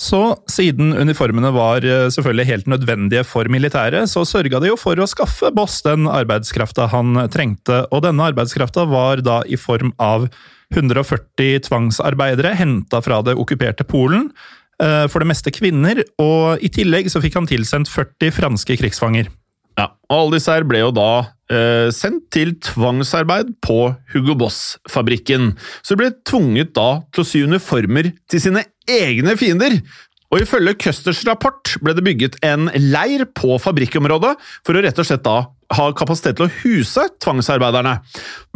Så 0.00 0.20
siden 0.48 0.94
uniformene 0.96 1.50
var 1.52 1.84
eh, 1.84 2.06
selvfølgelig 2.12 2.46
helt 2.48 2.70
nødvendige 2.72 3.24
for 3.28 3.48
militæret, 3.52 4.08
så 4.08 4.22
sørga 4.24 4.62
de 4.62 4.70
jo 4.70 4.78
for 4.80 4.96
å 4.96 5.08
skaffe 5.10 5.50
Boss 5.52 5.82
den 5.84 6.08
arbeidskrafta 6.08 6.86
han 6.88 7.26
trengte, 7.32 7.82
og 7.92 8.06
denne 8.06 8.30
arbeidskrafta 8.30 8.86
var 8.88 9.20
da 9.26 9.42
i 9.44 9.58
form 9.60 9.92
av 10.00 10.30
140 10.72 11.66
tvangsarbeidere 11.66 12.54
henta 12.56 13.02
fra 13.04 13.20
det 13.26 13.36
okkuperte 13.36 13.84
Polen, 13.84 14.30
eh, 14.80 15.04
for 15.12 15.20
det 15.20 15.28
meste 15.34 15.52
kvinner, 15.52 16.00
og 16.22 16.64
i 16.64 16.72
tillegg 16.72 17.12
så 17.12 17.20
fikk 17.20 17.36
han 17.36 17.50
tilsendt 17.50 17.92
40 17.92 18.32
franske 18.38 18.78
krigsfanger. 18.80 19.28
Ja, 19.76 19.90
og 20.08 20.16
Alle 20.16 20.38
disse 20.38 20.54
her 20.54 20.64
ble 20.68 20.80
jo 20.80 20.94
da 20.96 21.10
eh, 21.50 21.88
sendt 21.94 22.28
til 22.34 22.54
tvangsarbeid 22.64 23.54
på 23.64 23.78
Hugo 24.14 24.36
Boss-fabrikken. 24.38 25.54
Så 25.82 25.94
de 25.94 26.02
ble 26.02 26.12
tvunget 26.28 26.74
da 26.78 27.02
til 27.10 27.24
å 27.24 27.28
sy 27.28 27.44
uniformer 27.46 28.12
til 28.30 28.44
sine 28.46 28.64
egne 28.90 29.36
fiender. 29.40 29.80
Og 30.30 30.44
Ifølge 30.44 30.76
Custers 30.78 31.24
rapport 31.26 31.74
ble 31.82 31.94
det 31.96 32.06
bygget 32.06 32.38
en 32.46 32.70
leir 32.78 33.26
på 33.34 33.58
fabrikkområdet 33.62 34.36
for 34.66 34.78
å 34.78 34.84
rett 34.84 35.00
og 35.02 35.08
slett 35.08 35.26
da 35.26 35.40
ha 35.76 35.86
kapasitet 35.96 36.38
til 36.38 36.48
å 36.48 36.52
huse 36.62 37.04
tvangsarbeiderne. 37.22 37.98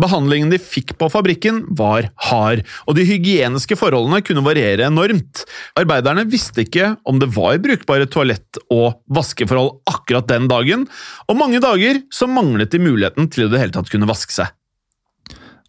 Behandlingen 0.00 0.50
de 0.52 0.58
fikk 0.62 0.96
på 0.98 1.08
fabrikken 1.12 1.62
var 1.78 2.08
hard, 2.30 2.64
og 2.88 2.98
de 2.98 3.06
hygieniske 3.08 3.78
forholdene 3.78 4.22
kunne 4.26 4.44
variere 4.46 4.88
enormt. 4.88 5.44
Arbeiderne 5.78 6.26
visste 6.30 6.64
ikke 6.64 6.94
om 7.08 7.22
det 7.22 7.30
var 7.36 7.62
brukbare 7.62 8.10
toalett- 8.10 8.60
og 8.74 9.00
vaskeforhold 9.14 9.80
akkurat 9.90 10.28
den 10.30 10.50
dagen, 10.50 10.88
og 11.28 11.38
mange 11.38 11.62
dager 11.62 12.02
så 12.14 12.28
manglet 12.30 12.74
de 12.74 12.82
muligheten 12.82 13.30
til 13.30 13.46
å 13.46 13.52
det 13.52 13.62
hele 13.62 13.74
tatt 13.74 13.92
kunne 13.92 14.10
vaske 14.10 14.34
seg. 14.34 14.52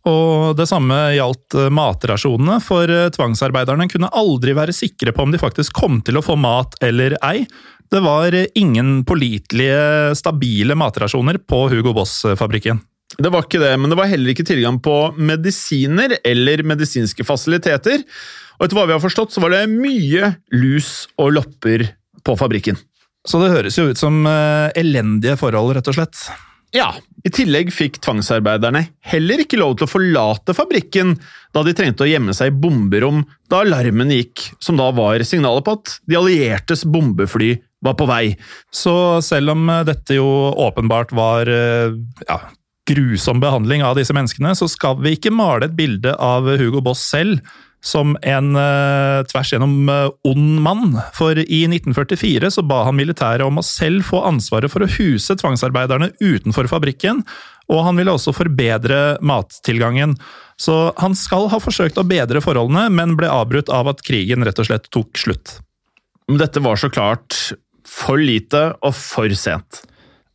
Og 0.05 0.53
det 0.57 0.67
samme 0.69 0.95
gjaldt 1.15 1.55
eh, 1.57 1.71
matrasjonene, 1.73 2.59
for 2.61 2.89
eh, 2.91 3.07
tvangsarbeiderne 3.13 3.87
kunne 3.89 4.11
aldri 4.13 4.53
være 4.57 4.75
sikre 4.75 5.13
på 5.15 5.25
om 5.25 5.33
de 5.33 5.41
faktisk 5.41 5.73
kom 5.79 5.97
til 6.05 6.19
å 6.19 6.25
få 6.25 6.37
mat 6.37 6.77
eller 6.85 7.17
ei. 7.25 7.41
Det 7.91 8.01
var 8.01 8.35
ingen 8.57 9.03
pålitelige, 9.05 10.15
stabile 10.17 10.75
matrasjoner 10.77 11.37
på 11.37 11.67
Hugo 11.71 11.93
Boss-fabrikken. 11.95 12.81
Det 13.21 13.29
var 13.31 13.45
ikke 13.45 13.61
det, 13.61 13.75
men 13.79 13.91
det 13.91 13.99
var 13.99 14.09
heller 14.09 14.33
ikke 14.33 14.47
tilgang 14.47 14.79
på 14.83 14.95
medisiner 15.15 16.17
eller 16.25 16.65
medisinske 16.67 17.23
fasiliteter. 17.27 18.01
Og 18.57 18.65
etter 18.65 18.79
hva 18.79 18.87
vi 18.89 18.95
har 18.95 19.03
forstått, 19.03 19.35
så 19.35 19.43
var 19.43 19.53
det 19.53 19.67
mye 19.71 20.33
lus 20.55 21.05
og 21.21 21.35
lopper 21.37 21.85
på 22.25 22.35
fabrikken. 22.39 22.79
Så 23.25 23.39
det 23.41 23.53
høres 23.53 23.77
jo 23.77 23.87
ut 23.91 24.01
som 24.01 24.25
elendige 24.25 25.37
forhold, 25.39 25.75
rett 25.77 25.87
og 25.93 25.97
slett. 25.97 26.25
Ja, 26.75 26.89
i 27.23 27.31
tillegg 27.31 27.69
fikk 27.71 28.01
tvangsarbeiderne 28.03 28.81
heller 29.07 29.41
ikke 29.41 29.59
lov 29.61 29.77
til 29.77 29.87
å 29.87 29.89
forlate 29.93 30.55
fabrikken 30.57 31.13
da 31.55 31.63
de 31.63 31.71
trengte 31.77 32.03
å 32.03 32.09
gjemme 32.09 32.35
seg 32.35 32.51
i 32.51 32.57
bomberom 32.65 33.21
da 33.49 33.61
alarmen 33.63 34.11
gikk, 34.11 34.49
som 34.59 34.75
da 34.75 34.89
var 34.93 35.23
signalet 35.23 35.63
på 35.63 35.77
at 35.77 35.93
de 36.09 36.19
alliertes 36.19 36.83
bombefly 36.83 37.53
var 37.85 37.97
på 37.99 38.07
vei. 38.09 38.35
Så 38.73 39.21
selv 39.25 39.53
om 39.55 39.69
dette 39.87 40.17
jo 40.17 40.27
åpenbart 40.65 41.13
var 41.15 41.49
ja, 41.49 42.39
grusom 42.89 43.39
behandling 43.43 43.85
av 43.85 43.95
disse 43.99 44.13
menneskene, 44.15 44.55
så 44.57 44.67
skal 44.71 44.99
vi 45.01 45.15
ikke 45.15 45.33
male 45.33 45.69
et 45.69 45.77
bilde 45.77 46.13
av 46.21 46.49
Hugo 46.59 46.83
Boss 46.85 47.05
selv 47.13 47.39
som 47.85 48.15
en 48.25 48.55
eh, 48.57 49.23
tvers 49.29 49.51
gjennom 49.53 49.89
uh, 49.89 50.09
ond 50.25 50.61
mann. 50.65 50.95
For 51.13 51.37
i 51.37 51.61
1944 51.69 52.49
så 52.57 52.63
ba 52.65 52.81
han 52.87 52.97
militæret 52.97 53.45
om 53.45 53.61
å 53.61 53.65
selv 53.65 54.07
få 54.07 54.23
ansvaret 54.25 54.73
for 54.73 54.83
å 54.83 54.89
huse 54.89 55.37
tvangsarbeiderne 55.37 56.11
utenfor 56.17 56.69
fabrikken, 56.71 57.21
og 57.69 57.83
han 57.85 57.97
ville 57.99 58.13
også 58.13 58.33
forbedre 58.35 59.19
mattilgangen. 59.25 60.17
Så 60.61 60.95
han 61.01 61.17
skal 61.17 61.49
ha 61.53 61.61
forsøkt 61.61 61.99
å 62.01 62.07
bedre 62.07 62.41
forholdene, 62.41 62.87
men 62.93 63.15
ble 63.19 63.29
avbrutt 63.29 63.69
av 63.73 63.89
at 63.91 64.03
krigen 64.05 64.45
rett 64.45 64.61
og 64.61 64.69
slett 64.69 64.89
tok 64.93 65.17
slutt. 65.21 65.59
Dette 66.25 66.61
var 66.65 66.79
så 66.81 66.89
klart 66.89 67.53
for 67.95 68.19
lite 68.21 68.67
og 68.83 68.95
for 68.97 69.31
sent. 69.39 69.85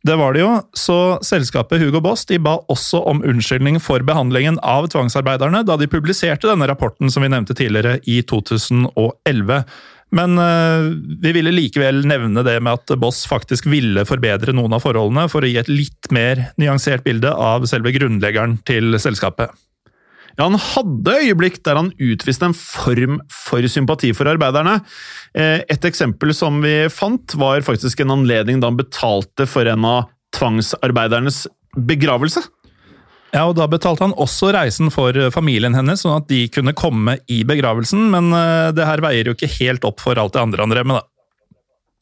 Det 0.01 0.15
var 0.17 0.33
det 0.33 0.41
jo, 0.41 0.49
så 0.73 0.97
selskapet 1.21 1.81
Hugo 1.83 1.99
Boss 2.01 2.25
de 2.25 2.39
ba 2.41 2.55
også 2.73 3.03
om 3.11 3.21
unnskyldning 3.21 3.77
for 3.83 4.01
behandlingen 4.05 4.57
av 4.65 4.87
tvangsarbeiderne 4.89 5.61
da 5.67 5.77
de 5.77 5.89
publiserte 5.89 6.49
denne 6.49 6.65
rapporten 6.69 7.11
som 7.13 7.21
vi 7.21 7.29
nevnte 7.29 7.53
tidligere, 7.57 7.99
i 8.09 8.23
2011. 8.25 9.61
Men 10.17 10.41
eh, 10.41 10.87
vi 11.21 11.35
ville 11.37 11.53
likevel 11.53 12.01
nevne 12.09 12.41
det 12.43 12.57
med 12.65 12.81
at 12.81 12.95
Boss 12.99 13.23
faktisk 13.29 13.69
ville 13.69 14.07
forbedre 14.09 14.55
noen 14.57 14.73
av 14.73 14.81
forholdene 14.83 15.29
for 15.31 15.45
å 15.45 15.51
gi 15.51 15.59
et 15.61 15.69
litt 15.69 16.09
mer 16.11 16.47
nyansert 16.59 17.05
bilde 17.05 17.29
av 17.31 17.69
selve 17.69 17.93
grunnleggeren 17.93 18.57
til 18.67 18.97
selskapet. 18.99 19.53
Ja, 20.37 20.47
Han 20.47 20.59
hadde 20.59 21.17
øyeblikk 21.25 21.59
der 21.65 21.79
han 21.79 21.91
utviste 21.99 22.49
en 22.49 22.55
form 22.57 23.19
for 23.31 23.65
sympati 23.67 24.13
for 24.17 24.29
arbeiderne. 24.31 24.79
Eh, 25.35 25.61
et 25.69 25.85
eksempel 25.87 26.33
som 26.35 26.61
vi 26.63 26.87
fant, 26.89 27.35
var 27.35 27.65
faktisk 27.65 28.01
en 28.01 28.15
anledning 28.17 28.61
da 28.61 28.71
han 28.71 28.79
betalte 28.79 29.47
for 29.49 29.67
en 29.67 29.85
av 29.87 30.09
tvangsarbeidernes 30.35 31.45
begravelse. 31.75 32.43
Ja, 33.31 33.45
og 33.47 33.55
Da 33.55 33.67
betalte 33.71 34.03
han 34.03 34.17
også 34.19 34.51
reisen 34.51 34.91
for 34.91 35.15
familien 35.31 35.75
hennes, 35.75 36.03
sånn 36.03 36.17
at 36.19 36.27
de 36.27 36.47
kunne 36.51 36.75
komme 36.75 37.17
i 37.31 37.43
begravelsen, 37.47 38.09
men 38.11 38.33
eh, 38.35 38.71
det 38.75 38.87
her 38.87 39.03
veier 39.03 39.29
jo 39.29 39.37
ikke 39.37 39.55
helt 39.59 39.87
opp 39.87 40.03
for 40.03 40.19
alt 40.19 40.35
det 40.35 40.43
andre 40.43 40.65
han 40.65 40.73
drev 40.73 40.89
med, 40.89 40.99
da. 40.99 41.07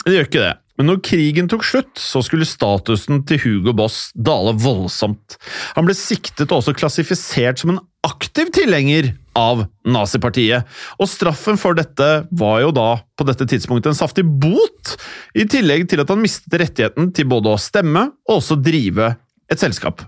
Det 0.05 0.15
gjør 0.15 0.29
ikke 0.29 0.47
det. 0.47 0.55
Men 0.79 0.87
når 0.87 1.01
krigen 1.03 1.49
tok 1.51 1.65
slutt, 1.67 1.99
så 1.99 2.21
skulle 2.23 2.47
statusen 2.47 3.25
til 3.27 3.41
Hugo 3.43 3.73
Boss 3.75 4.13
dale 4.15 4.53
voldsomt. 4.55 5.35
Han 5.75 5.89
ble 5.89 5.95
siktet 5.97 6.47
og 6.47 6.61
også 6.61 6.73
klassifisert 6.79 7.59
som 7.59 7.73
en 7.73 7.81
aktiv 8.07 8.51
tilhenger 8.55 9.13
av 9.37 9.65
nazipartiet. 9.87 10.67
Og 10.99 11.09
straffen 11.09 11.59
for 11.59 11.77
dette 11.77 12.09
var 12.29 12.61
jo 12.63 12.71
da 12.75 12.89
på 13.17 13.27
dette 13.27 13.47
tidspunktet 13.49 13.93
en 13.93 13.99
saftig 13.99 14.25
bot, 14.25 14.95
i 15.35 15.47
tillegg 15.49 15.87
til 15.89 16.03
at 16.03 16.11
han 16.11 16.23
mistet 16.23 16.59
rettigheten 16.61 17.11
til 17.15 17.29
både 17.29 17.53
å 17.53 17.61
stemme 17.61 18.09
og 18.29 18.39
også 18.39 18.59
drive 18.63 19.13
et 19.49 19.61
selskap. 19.61 20.03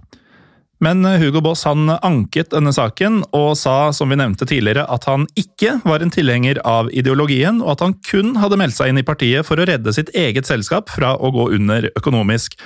Men 0.81 1.05
Hugo 1.05 1.43
Boss 1.45 1.61
han 1.69 1.91
anket 1.93 2.49
denne 2.55 2.71
saken 2.73 3.19
og 3.37 3.51
sa 3.59 3.91
som 3.93 4.09
vi 4.09 4.17
nevnte 4.17 4.47
tidligere, 4.49 4.87
at 4.89 5.05
han 5.05 5.27
ikke 5.37 5.75
var 5.85 6.01
en 6.01 6.13
tilhenger 6.13 6.57
av 6.65 6.89
ideologien, 6.89 7.59
og 7.61 7.75
at 7.75 7.83
han 7.85 7.93
kun 8.07 8.33
hadde 8.41 8.57
meldt 8.57 8.79
seg 8.79 8.89
inn 8.89 9.01
i 9.01 9.05
partiet 9.05 9.45
for 9.45 9.61
å 9.61 9.67
redde 9.69 9.93
sitt 9.93 10.09
eget 10.17 10.49
selskap 10.49 10.89
fra 10.89 11.13
å 11.13 11.29
gå 11.35 11.51
under 11.59 11.85
økonomisk. 11.93 12.57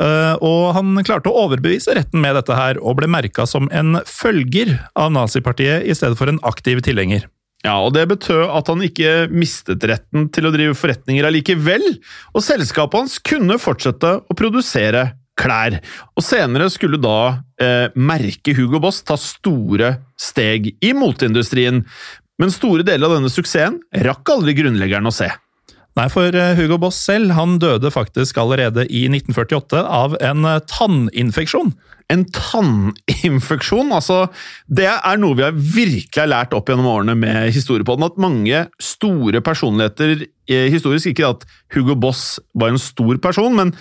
Eh, 0.00 0.34
og 0.40 0.72
han 0.76 0.96
klarte 1.04 1.28
å 1.28 1.44
overbevise 1.44 1.94
retten 1.96 2.22
med 2.22 2.38
dette 2.38 2.56
her, 2.56 2.80
og 2.80 2.96
ble 3.00 3.10
merka 3.10 3.46
som 3.48 3.68
en 3.74 4.00
følger 4.08 4.78
av 4.98 5.12
nazipartiet 5.12 5.84
i 5.84 5.96
stedet 5.96 6.18
for 6.18 6.32
en 6.32 6.40
aktiv 6.48 6.80
tilhenger. 6.86 7.28
Ja, 7.60 7.76
og 7.84 7.92
Det 7.92 8.06
betød 8.08 8.46
at 8.56 8.70
han 8.72 8.80
ikke 8.86 9.28
mistet 9.28 9.84
retten 9.84 10.30
til 10.32 10.48
å 10.48 10.52
drive 10.54 10.76
forretninger 10.78 11.26
allikevel, 11.28 11.84
og 12.32 12.44
selskapet 12.44 13.02
hans 13.02 13.18
kunne 13.20 13.60
fortsette 13.60 14.14
å 14.24 14.36
produsere 14.38 15.10
klær. 15.40 15.76
Og 16.16 16.24
senere 16.24 16.70
skulle 16.72 17.00
da 17.00 17.42
eh, 17.60 17.92
merke 17.96 18.54
Hugo 18.56 18.80
Boss 18.80 19.02
ta 19.04 19.18
store 19.20 19.98
steg 20.20 20.72
i 20.80 20.94
moteindustrien, 20.96 21.84
men 22.40 22.54
store 22.54 22.86
deler 22.86 23.10
av 23.10 23.18
denne 23.18 23.32
suksessen 23.32 23.82
rakk 24.06 24.32
aldri 24.32 24.56
grunnleggeren 24.56 25.08
å 25.08 25.12
se. 25.12 25.28
Nei, 25.98 26.06
for 26.12 26.34
eh, 26.36 26.56
Hugo 26.58 26.78
Boss 26.78 26.98
selv 27.02 27.34
han 27.34 27.58
døde 27.62 27.90
faktisk 27.90 28.38
allerede 28.38 28.84
i 28.86 29.06
1948 29.10 29.80
av 29.82 30.14
en 30.22 30.46
eh, 30.46 30.60
tanninfeksjon. 30.70 31.72
En 32.10 32.24
tanninfeksjon, 32.34 33.92
altså 33.94 34.24
Det 34.66 34.88
er 34.90 35.20
noe 35.22 35.36
vi 35.38 35.44
har 35.46 35.54
virkelig 35.54 36.26
lært 36.30 36.54
opp 36.56 36.70
gjennom 36.70 36.88
årene 36.90 37.16
med 37.18 37.50
historiepodden. 37.54 38.06
At 38.06 38.20
mange 38.22 38.64
store 38.82 39.42
personligheter 39.46 40.26
eh, 40.50 40.68
historisk 40.72 41.12
Ikke 41.12 41.32
at 41.34 41.46
Hugo 41.74 41.98
Boss 41.98 42.38
var 42.54 42.72
en 42.72 42.82
stor 42.82 43.18
person, 43.22 43.56
men 43.58 43.74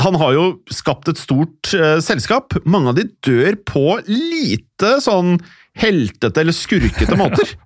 han 0.00 0.16
har 0.18 0.32
jo 0.34 0.44
skapt 0.72 1.10
et 1.12 1.20
stort 1.20 1.68
uh, 1.76 1.98
selskap. 2.02 2.56
Mange 2.64 2.90
av 2.90 2.96
de 2.96 3.04
dør 3.22 3.58
på 3.68 3.84
lite 4.08 4.96
sånn 5.04 5.36
heltete 5.78 6.42
eller 6.42 6.56
skurkete 6.56 7.18
måter. 7.18 7.52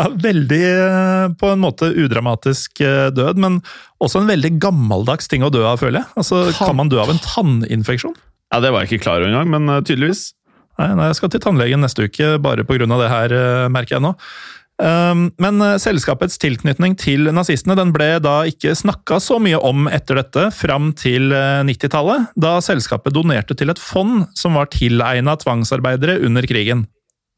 Ja, 0.00 0.06
veldig 0.08 0.60
eh, 0.64 1.24
på 1.36 1.50
en 1.52 1.60
måte 1.60 1.90
udramatisk 1.92 2.80
eh, 2.80 3.10
død, 3.12 3.36
men 3.42 3.58
også 4.00 4.22
en 4.22 4.30
veldig 4.30 4.54
gammeldags 4.62 5.28
ting 5.28 5.42
å 5.44 5.50
dø 5.52 5.60
av, 5.68 5.82
føler 5.82 6.00
jeg. 6.00 6.08
Altså, 6.22 6.38
Kan 6.56 6.78
man 6.78 6.88
dø 6.88 6.96
av 7.02 7.10
en 7.12 7.20
tanninfeksjon? 7.20 8.14
Ja, 8.54 8.62
Det 8.64 8.70
var 8.72 8.86
jeg 8.86 8.94
ikke 8.94 9.04
klar 9.04 9.20
over 9.20 9.28
engang, 9.28 9.50
men 9.52 9.68
eh, 9.68 9.82
tydeligvis. 9.84 10.30
Nei, 10.80 10.88
nei, 10.96 11.10
jeg 11.10 11.18
skal 11.18 11.34
til 11.34 11.42
tannlegen 11.44 11.84
neste 11.84 12.06
uke, 12.08 12.30
bare 12.40 12.64
pga. 12.64 12.88
det 12.88 13.10
her, 13.12 13.34
merker 13.68 13.98
jeg 13.98 14.06
nå. 14.06 14.14
Um, 14.80 15.26
Men 15.36 15.60
selskapets 15.76 16.38
tilknytning 16.40 16.94
til 16.96 17.28
nazistene 17.36 17.76
den 17.76 17.90
ble 17.92 18.14
da 18.24 18.38
ikke 18.48 18.72
snakka 18.78 19.18
så 19.20 19.36
mye 19.42 19.58
om 19.60 19.90
etter 19.92 20.16
dette, 20.22 20.46
fram 20.56 20.94
til 20.96 21.34
eh, 21.36 21.60
90-tallet, 21.68 22.32
da 22.40 22.54
selskapet 22.64 23.12
donerte 23.12 23.58
til 23.58 23.74
et 23.74 23.82
fond 23.82 24.24
som 24.32 24.56
var 24.56 24.72
tilegna 24.72 25.36
tvangsarbeidere 25.42 26.16
under 26.24 26.48
krigen. 26.48 26.86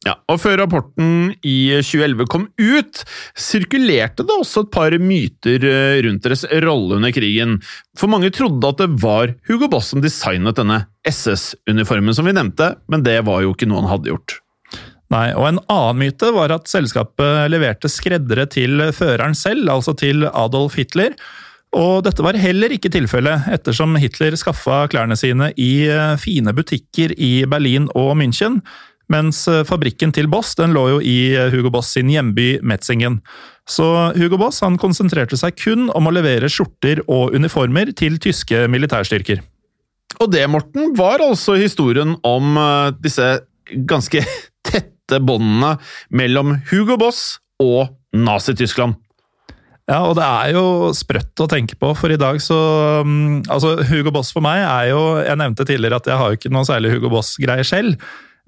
Ja, 0.02 0.16
og 0.26 0.40
Før 0.42 0.56
rapporten 0.64 1.30
i 1.46 1.70
2011 1.78 2.26
kom 2.30 2.48
ut, 2.58 3.02
sirkulerte 3.38 4.26
det 4.26 4.34
også 4.34 4.64
et 4.64 4.72
par 4.74 4.96
myter 4.98 5.62
eh, 5.68 6.00
rundt 6.02 6.24
deres 6.26 6.42
rolle 6.64 6.98
under 6.98 7.14
krigen. 7.14 7.60
For 7.98 8.10
mange 8.10 8.32
trodde 8.34 8.72
at 8.72 8.82
det 8.82 8.90
var 9.02 9.36
Hugo 9.46 9.70
Boss 9.70 9.92
som 9.92 10.02
designet 10.02 10.58
denne 10.58 10.80
SS-uniformen 11.06 12.18
som 12.18 12.26
vi 12.26 12.34
nevnte, 12.34 12.72
men 12.90 13.06
det 13.06 13.20
var 13.28 13.44
jo 13.46 13.54
ikke 13.54 13.70
noe 13.70 13.84
han 13.84 13.92
hadde 13.94 14.10
gjort. 14.10 14.40
Nei, 15.12 15.28
og 15.36 15.46
En 15.50 15.62
annen 15.70 16.00
myte 16.00 16.32
var 16.34 16.54
at 16.54 16.70
selskapet 16.72 17.46
leverte 17.52 17.90
skreddere 17.92 18.48
til 18.50 18.88
føreren 18.96 19.36
selv, 19.38 19.68
altså 19.70 19.94
til 19.98 20.26
Adolf 20.32 20.78
Hitler. 20.80 21.14
Og 21.78 22.02
dette 22.04 22.24
var 22.24 22.36
heller 22.36 22.72
ikke 22.74 22.90
tilfellet, 22.92 23.46
ettersom 23.54 23.94
Hitler 24.00 24.34
skaffa 24.36 24.82
klærne 24.92 25.16
sine 25.16 25.52
i 25.56 25.86
eh, 25.88 26.16
fine 26.20 26.52
butikker 26.56 27.14
i 27.16 27.44
Berlin 27.48 27.86
og 27.94 28.16
München, 28.20 28.58
mens 29.12 29.44
eh, 29.50 29.62
fabrikken 29.68 30.12
til 30.14 30.28
Boss 30.32 30.54
den 30.58 30.74
lå 30.74 30.86
jo 30.94 30.98
i 31.04 31.34
eh, 31.36 31.52
Hugo 31.52 31.72
Boss 31.74 31.92
sin 31.94 32.10
hjemby 32.12 32.56
Metzingen. 32.66 33.20
Så 33.68 33.86
Hugo 34.16 34.40
Boss 34.40 34.62
han 34.64 34.78
konsentrerte 34.80 35.38
seg 35.38 35.56
kun 35.60 35.88
om 35.94 36.08
å 36.08 36.14
levere 36.14 36.50
skjorter 36.50 37.04
og 37.06 37.36
uniformer 37.36 37.92
til 37.98 38.18
tyske 38.22 38.66
militærstyrker. 38.72 39.42
Og 40.20 40.32
det, 40.32 40.42
Morten, 40.50 40.92
var 40.98 41.22
altså 41.24 41.56
historien 41.60 42.16
om 42.26 42.58
eh, 42.58 42.90
disse 43.04 43.28
ganske 43.88 44.24
tette 44.68 45.22
båndene 45.22 45.76
mellom 46.14 46.56
Hugo 46.72 46.98
Boss 47.00 47.38
og 47.62 47.92
Nazi-Tyskland. 48.12 48.98
Ja, 49.90 50.04
og 50.06 50.14
det 50.14 50.24
er 50.24 50.52
jo 50.54 50.92
sprøtt 50.94 51.40
å 51.42 51.48
tenke 51.50 51.74
på, 51.78 51.90
for 51.98 52.12
i 52.14 52.18
dag 52.20 52.38
så 52.40 52.56
mm, 53.02 53.48
Altså, 53.50 53.74
Hugo 53.88 54.12
Boss 54.14 54.30
for 54.30 54.44
meg 54.44 54.60
er 54.62 54.92
jo 54.92 55.00
Jeg 55.18 55.40
nevnte 55.40 55.66
tidligere 55.66 55.98
at 55.98 56.06
jeg 56.06 56.20
har 56.20 56.30
jo 56.30 56.38
ikke 56.38 56.52
noe 56.54 56.68
særlig 56.68 56.92
Hugo 56.94 57.10
Boss-greier 57.12 57.66
selv. 57.66 57.98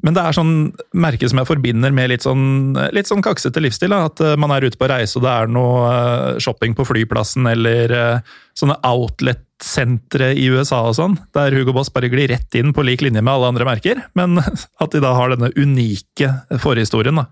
Men 0.02 0.16
det 0.16 0.24
er 0.24 0.35
sånn 0.37 0.54
merke 1.00 1.28
som 1.30 1.38
jeg 1.38 1.48
forbinder 1.48 1.92
med 1.94 2.11
litt 2.11 2.24
sånn, 2.26 2.74
litt 2.96 3.09
sånn 3.09 3.22
kaksete 3.24 3.62
livsstil. 3.62 3.92
Da. 3.94 4.09
At 4.11 4.22
eh, 4.24 4.35
man 4.40 4.52
er 4.52 4.66
ute 4.66 4.80
på 4.80 4.88
reise 4.90 5.20
og 5.20 5.24
det 5.24 5.33
er 5.33 5.52
noe 5.52 5.85
eh, 5.92 6.40
shopping 6.42 6.74
på 6.76 6.87
flyplassen 6.88 7.46
eller 7.48 7.94
eh, 7.94 8.35
sånne 8.59 8.76
outlet-sentre 8.85 10.33
i 10.37 10.48
USA 10.52 10.83
og 10.90 10.98
sånn, 10.98 11.16
der 11.37 11.54
Hugo 11.57 11.76
Boss 11.76 11.92
bare 11.94 12.11
glir 12.12 12.28
rett 12.33 12.59
inn 12.59 12.74
på 12.74 12.85
lik 12.87 13.04
linje 13.07 13.22
med 13.22 13.33
alle 13.37 13.54
andre 13.54 13.68
merker. 13.70 14.02
Men 14.18 14.40
at 14.83 14.92
de 14.92 15.02
da 15.04 15.14
har 15.16 15.33
denne 15.33 15.52
unike 15.57 16.33
forhistorien. 16.64 17.22
da. 17.22 17.28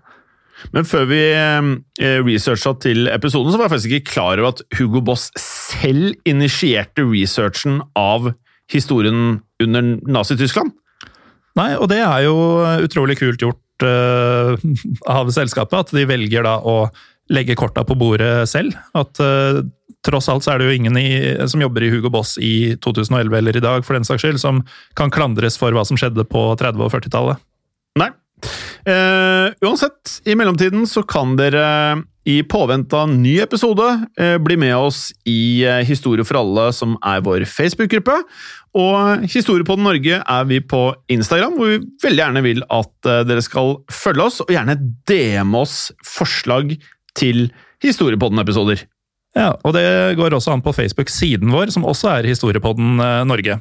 Men 0.71 0.87
før 0.87 1.09
vi 1.09 1.19
researcha 2.23 2.71
til 2.79 3.09
episoden, 3.11 3.51
så 3.51 3.59
var 3.59 3.67
jeg 3.67 3.73
faktisk 3.73 3.95
ikke 3.97 4.13
klar 4.13 4.39
over 4.39 4.53
at 4.53 4.61
Hugo 4.79 5.01
Boss 5.03 5.27
selv 5.41 6.13
initierte 6.29 7.03
researchen 7.03 7.81
av 7.99 8.31
historien 8.71 9.41
under 9.59 9.97
Nazi-Tyskland. 10.07 10.71
Nei, 11.59 11.73
og 11.77 11.89
det 11.91 12.01
er 12.01 12.25
jo 12.25 12.35
utrolig 12.83 13.17
kult 13.19 13.43
gjort 13.43 13.85
uh, 13.85 14.55
av 15.09 15.29
selskapet, 15.33 15.85
at 15.85 15.93
de 15.93 16.05
velger 16.09 16.45
da 16.45 16.57
å 16.59 16.87
legge 17.33 17.55
korta 17.57 17.85
på 17.87 17.97
bordet 17.97 18.49
selv. 18.49 18.75
At 18.97 19.21
uh, 19.21 19.61
tross 20.05 20.29
alt 20.31 20.45
så 20.45 20.53
er 20.53 20.61
det 20.61 20.69
jo 20.69 20.77
ingen 20.79 20.97
i, 20.99 21.07
som 21.49 21.61
jobber 21.63 21.85
i 21.85 21.91
Hugo 21.93 22.11
Boss 22.13 22.35
i 22.41 22.75
2011 22.83 23.37
eller 23.39 23.59
i 23.59 23.63
dag, 23.63 23.85
for 23.85 23.97
den 23.97 24.07
saks 24.07 24.25
skyld, 24.25 24.41
som 24.41 24.63
kan 24.99 25.13
klandres 25.13 25.59
for 25.61 25.75
hva 25.75 25.85
som 25.87 25.99
skjedde 25.99 26.25
på 26.29 26.47
30- 26.59 26.83
og 26.83 26.93
40-tallet. 26.93 27.43
Nei. 28.01 28.09
Uh, 28.83 29.53
uansett, 29.63 30.17
i 30.27 30.35
mellomtiden 30.35 30.87
så 30.89 31.05
kan 31.07 31.37
dere 31.39 32.01
i 32.23 32.39
påvente 32.47 32.95
av 32.95 33.09
ny 33.11 33.35
episode 33.43 33.85
eh, 34.19 34.37
bli 34.39 34.55
med 34.59 34.75
oss 34.77 35.09
i 35.27 35.63
eh, 35.67 35.81
Historie 35.87 36.23
for 36.27 36.39
alle, 36.39 36.69
som 36.75 36.95
er 37.03 37.23
vår 37.25 37.43
Facebook-gruppe. 37.49 38.15
Og 38.79 39.25
Historiepodden 39.29 39.85
Norge 39.85 40.21
er 40.21 40.47
vi 40.49 40.61
på 40.63 40.85
Instagram, 41.11 41.57
hvor 41.59 41.73
vi 41.73 41.81
veldig 42.05 42.23
gjerne 42.23 42.45
vil 42.45 42.63
at 42.71 43.11
eh, 43.11 43.25
dere 43.27 43.43
skal 43.43 43.75
følge 43.91 44.29
oss, 44.29 44.39
og 44.45 44.53
gjerne 44.55 44.77
DM 45.09 45.53
oss 45.59 45.77
forslag 46.07 46.77
til 47.19 47.49
Historiepodden-episoder. 47.83 48.85
Ja, 49.35 49.51
og 49.65 49.75
det 49.75 50.15
går 50.15 50.37
også 50.37 50.53
an 50.53 50.63
på 50.63 50.75
Facebook-siden 50.77 51.51
vår, 51.51 51.73
som 51.75 51.87
også 51.89 52.11
er 52.13 52.29
Historiepodden 52.29 53.01
Norge. 53.27 53.59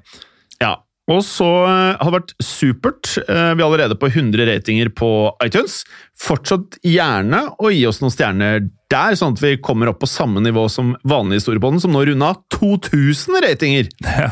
Ja, 0.62 0.76
og 1.10 1.18
så 1.26 1.46
eh, 1.66 1.96
har 1.98 2.06
det 2.12 2.14
vært 2.14 2.34
supert. 2.46 3.08
Eh, 3.24 3.48
Vi 3.56 3.60
er 3.62 3.66
allerede 3.66 3.96
på 3.98 4.06
100 4.12 4.46
ratinger 4.46 4.88
på 4.94 5.08
iTunes. 5.44 5.80
Fortsatt 6.22 6.76
gjerne 6.86 7.40
å 7.58 7.72
gi 7.74 7.80
oss 7.88 7.98
noen 8.00 8.12
stjerner 8.14 8.68
der, 8.92 9.16
sånn 9.16 9.32
at 9.34 9.40
vi 9.42 9.54
kommer 9.64 9.88
opp 9.90 9.98
på 10.04 10.08
samme 10.08 10.38
nivå 10.44 10.66
som 10.70 10.92
vanlig 11.08 11.40
historiepodden, 11.40 11.80
som 11.82 11.94
nå 11.96 12.04
runda 12.06 12.34
2000 12.54 13.40
ratinger! 13.42 13.88
Ja, 14.22 14.28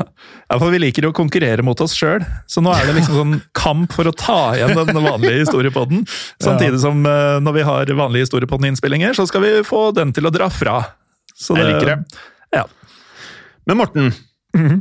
ja, 0.51 0.59
for 0.61 0.71
vi 0.75 0.79
liker 0.83 1.07
å 1.09 1.13
konkurrere 1.17 1.63
mot 1.67 1.81
oss 1.83 1.95
sjøl, 1.97 2.23
så 2.51 2.63
nå 2.63 2.71
er 2.75 2.87
det 2.91 2.97
liksom 2.99 3.17
sånn 3.19 3.37
kamp 3.57 3.95
for 3.97 4.07
å 4.11 4.15
ta 4.15 4.39
igjen 4.59 4.75
den 4.77 5.01
vanlige 5.03 5.41
historiepodden. 5.43 6.05
Samtidig 6.45 6.81
som 6.83 7.01
eh, 7.07 7.39
når 7.43 7.57
vi 7.57 7.67
har 7.67 7.93
vanlige 7.99 8.27
historiepodden-innspillinger, 8.29 9.17
så 9.19 9.27
skal 9.31 9.43
vi 9.47 9.53
få 9.67 9.89
den 9.97 10.13
til 10.15 10.29
å 10.29 10.35
dra 10.35 10.51
fra. 10.53 10.81
Så 11.35 11.57
Jeg 11.59 11.71
liker 11.73 11.95
det. 11.95 12.23
Ja. 12.61 12.67
Men 13.67 13.83
Morten, 13.83 14.13
Mhm. 14.55 14.81